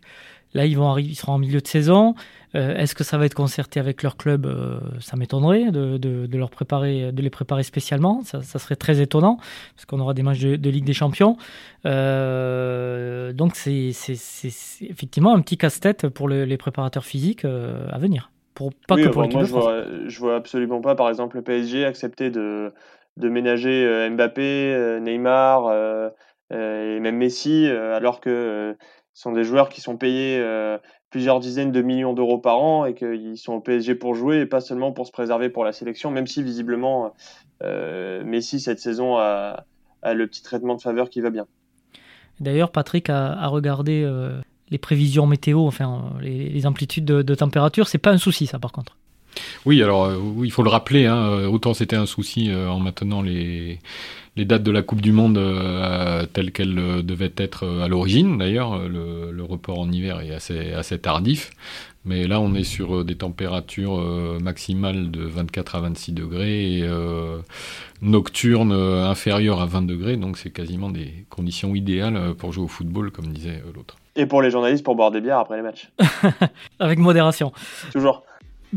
Là, 0.58 0.66
ils, 0.66 0.76
vont 0.78 0.90
arriver, 0.90 1.10
ils 1.10 1.16
seront 1.16 1.34
en 1.34 1.38
milieu 1.38 1.62
de 1.62 1.68
saison. 1.68 2.16
Euh, 2.56 2.76
est-ce 2.76 2.96
que 2.96 3.04
ça 3.04 3.18
va 3.18 3.26
être 3.26 3.34
concerté 3.34 3.80
avec 3.80 4.04
leur 4.04 4.18
club 4.18 4.46
euh, 4.46 4.80
Ça 5.00 5.16
m'étonnerait 5.16 5.72
de, 5.72 6.38
leur 6.38 6.50
préparer, 6.50 7.12
de 7.12 7.22
les 7.22 7.30
préparer 7.30 7.64
spécialement. 7.64 8.22
Ça, 8.24 8.42
serait 8.42 8.76
très 8.76 9.00
étonnant, 9.00 9.38
parce 9.76 9.86
qu'on 9.86 10.00
aura 10.00 10.14
des 10.14 10.24
matchs 10.24 10.40
de, 10.40 10.70
Ligue 10.70 10.86
des 10.86 10.94
Champions. 10.94 11.38
donc, 11.86 13.56
c'est 13.56 13.92
effectivement 14.82 15.34
un 15.34 15.40
petit 15.40 15.58
casse-tête 15.58 16.10
pour 16.10 16.28
les 16.28 16.58
préparateurs 16.58 17.06
physiques 17.06 17.46
à 17.46 17.98
venir. 17.98 18.32
Pour, 18.54 18.74
pas 18.88 18.96
que 18.96 19.08
pour 19.10 19.24
de 19.28 19.30
France. 19.30 19.48
Je 19.48 19.54
vois, 19.54 19.84
je 20.08 20.20
vois 20.20 20.36
absolument 20.36 20.82
pas, 20.82 20.96
par 20.96 21.10
exemple, 21.10 21.38
le 21.38 21.44
PSG 21.44 21.86
accepter 21.86 22.32
de 22.32 22.74
de 23.18 23.30
ménager 23.30 23.86
euh, 23.86 24.10
Mbappé, 24.10 24.74
euh, 24.74 25.00
Neymar 25.00 25.66
euh, 25.68 26.10
et 26.52 27.00
même 27.00 27.18
Messi, 27.18 27.68
alors 27.68 28.22
que 28.22 28.78
sont 29.18 29.32
des 29.32 29.44
joueurs 29.44 29.70
qui 29.70 29.82
sont 29.82 29.98
payés 29.98 30.40
plusieurs 31.10 31.40
dizaines 31.40 31.72
de 31.72 31.82
millions 31.82 32.14
d'euros 32.14 32.38
par 32.38 32.60
an 32.60 32.86
et 32.86 32.94
qu'ils 32.94 33.38
sont 33.38 33.54
au 33.54 33.60
PSG 33.60 33.96
pour 33.96 34.14
jouer 34.14 34.42
et 34.42 34.46
pas 34.46 34.62
seulement 34.62 34.92
pour 34.92 35.08
se 35.08 35.12
préserver 35.12 35.50
pour 35.50 35.64
la 35.64 35.72
sélection, 35.72 36.12
même 36.12 36.28
si 36.28 36.44
visiblement 36.44 37.14
Messi 37.62 38.60
cette 38.60 38.80
saison 38.80 39.18
a, 39.18 39.66
le 40.04 40.28
petit 40.28 40.44
traitement 40.44 40.76
de 40.76 40.82
faveur 40.82 41.10
qui 41.10 41.22
va 41.22 41.32
bien. 41.32 41.48
D'ailleurs, 42.40 42.72
Patrick 42.72 43.10
a, 43.10 43.48
regardé 43.48 44.08
les 44.70 44.78
prévisions 44.78 45.26
météo, 45.26 45.62
enfin 45.66 46.14
les, 46.22 46.68
amplitudes 46.68 47.06
de, 47.06 47.24
de 47.24 47.36
température, 47.36 47.88
c'est 47.88 47.98
pas 47.98 48.12
un 48.12 48.20
souci 48.20 48.46
ça 48.46 48.60
par 48.60 48.72
contre. 48.72 48.98
Oui, 49.66 49.82
alors 49.84 50.06
euh, 50.06 50.18
il 50.44 50.52
faut 50.52 50.64
le 50.64 50.70
rappeler, 50.70 51.06
hein, 51.06 51.18
euh, 51.18 51.48
autant 51.48 51.74
c'était 51.74 51.96
un 51.96 52.06
souci 52.06 52.50
euh, 52.50 52.70
en 52.70 52.80
maintenant 52.80 53.22
les, 53.22 53.80
les 54.36 54.46
dates 54.46 54.64
de 54.64 54.72
la 54.72 54.82
Coupe 54.82 55.02
du 55.02 55.12
Monde 55.12 55.40
telles 56.34 56.52
qu'elles 56.52 57.04
devaient 57.04 57.34
être 57.38 57.68
à 57.82 57.88
l'origine. 57.88 58.38
D'ailleurs, 58.38 58.88
le, 58.88 59.44
report 59.44 59.80
en 59.80 59.92
hiver 59.92 60.20
est 60.20 60.34
assez, 60.34 60.74
assez 60.74 61.00
tardif. 61.00 61.52
Mais 62.04 62.28
là, 62.28 62.40
on 62.40 62.54
est 62.54 62.64
sur 62.64 63.04
des 63.04 63.16
températures 63.16 63.98
maximales 64.42 65.10
de 65.10 65.24
24 65.24 65.76
à 65.76 65.82
26 65.82 66.12
degrés 66.12 66.80
et 66.80 66.90
nocturnes 68.02 68.74
inférieures 68.74 69.62
à 69.62 69.66
20 69.66 69.84
degrés. 69.84 70.18
Donc, 70.18 70.38
c'est 70.38 70.52
quasiment 70.52 70.90
des 70.90 71.26
conditions 71.30 71.74
idéales 71.74 72.36
pour 72.38 72.52
jouer 72.52 72.66
au 72.66 72.70
football, 72.70 73.12
comme 73.12 73.28
disait 73.28 73.64
l'autre. 73.74 73.96
Et 74.18 74.26
pour 74.26 74.42
les 74.42 74.50
journalistes, 74.50 74.84
pour 74.84 74.96
boire 74.96 75.12
des 75.12 75.22
bières 75.22 75.40
après 75.40 75.58
les 75.58 75.64
matchs. 75.64 75.92
Avec 76.80 76.98
modération. 76.98 77.54
Toujours. 77.94 78.24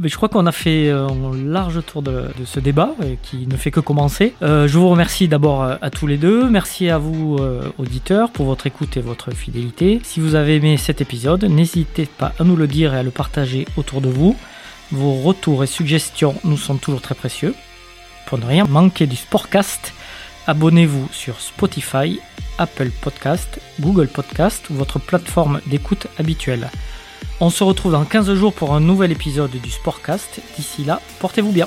Je 0.00 0.16
crois 0.16 0.28
qu'on 0.28 0.46
a 0.46 0.52
fait 0.52 0.88
euh, 0.88 1.08
un 1.08 1.36
large 1.36 1.84
tour 1.84 2.02
de, 2.02 2.28
ce 2.44 2.60
débat 2.60 2.94
euh, 3.02 3.16
qui 3.22 3.46
ne 3.46 3.56
fait 3.56 3.70
que 3.70 3.80
commencer. 3.80 4.34
Euh, 4.42 4.68
je 4.68 4.78
vous 4.78 4.88
remercie 4.88 5.26
d'abord 5.26 5.62
à 5.62 5.90
tous 5.90 6.06
les 6.06 6.16
deux. 6.16 6.48
Merci 6.48 6.88
à 6.88 6.98
vous, 6.98 7.38
auditeurs, 7.78 8.30
pour 8.30 8.46
votre 8.46 8.66
écoute 8.66 8.96
et 8.96 9.00
votre 9.00 9.32
fidélité. 9.32 10.00
Si 10.04 10.20
vous 10.20 10.34
avez 10.34 10.56
aimé 10.56 10.76
cet 10.76 11.00
épisode, 11.00 11.44
n'hésitez 11.44 12.06
pas 12.06 12.32
à 12.38 12.44
nous 12.44 12.56
le 12.56 12.66
dire 12.66 12.94
et 12.94 12.98
à 12.98 13.02
le 13.02 13.10
partager 13.10 13.66
autour 13.76 14.00
de 14.00 14.08
vous. 14.08 14.36
Vos 14.92 15.14
retours 15.14 15.62
et 15.64 15.68
suggestions 15.68 16.34
nous 16.44 16.56
sont 16.56 16.76
toujours 16.76 17.02
très 17.02 17.14
précieux. 17.14 17.54
Pour 18.26 18.38
ne 18.38 18.44
rien 18.44 18.64
manquer 18.64 19.06
du 19.06 19.16
Sportcast, 19.16 19.92
abonnez-vous 20.46 21.08
sur 21.12 21.40
Spotify, 21.40 22.20
Apple 22.58 22.90
Podcast, 23.00 23.60
Google 23.80 24.08
Podcast 24.08 24.68
ou 24.70 24.74
votre 24.74 24.98
plateforme 24.98 25.60
d'écoute 25.66 26.06
habituelle. 26.18 26.70
On 27.42 27.48
se 27.48 27.64
retrouve 27.64 27.92
dans 27.92 28.04
15 28.04 28.34
jours 28.34 28.52
pour 28.52 28.74
un 28.74 28.80
nouvel 28.80 29.12
épisode 29.12 29.50
du 29.50 29.70
Sportcast. 29.70 30.40
D'ici 30.56 30.84
là, 30.84 31.00
portez-vous 31.20 31.52
bien. 31.52 31.66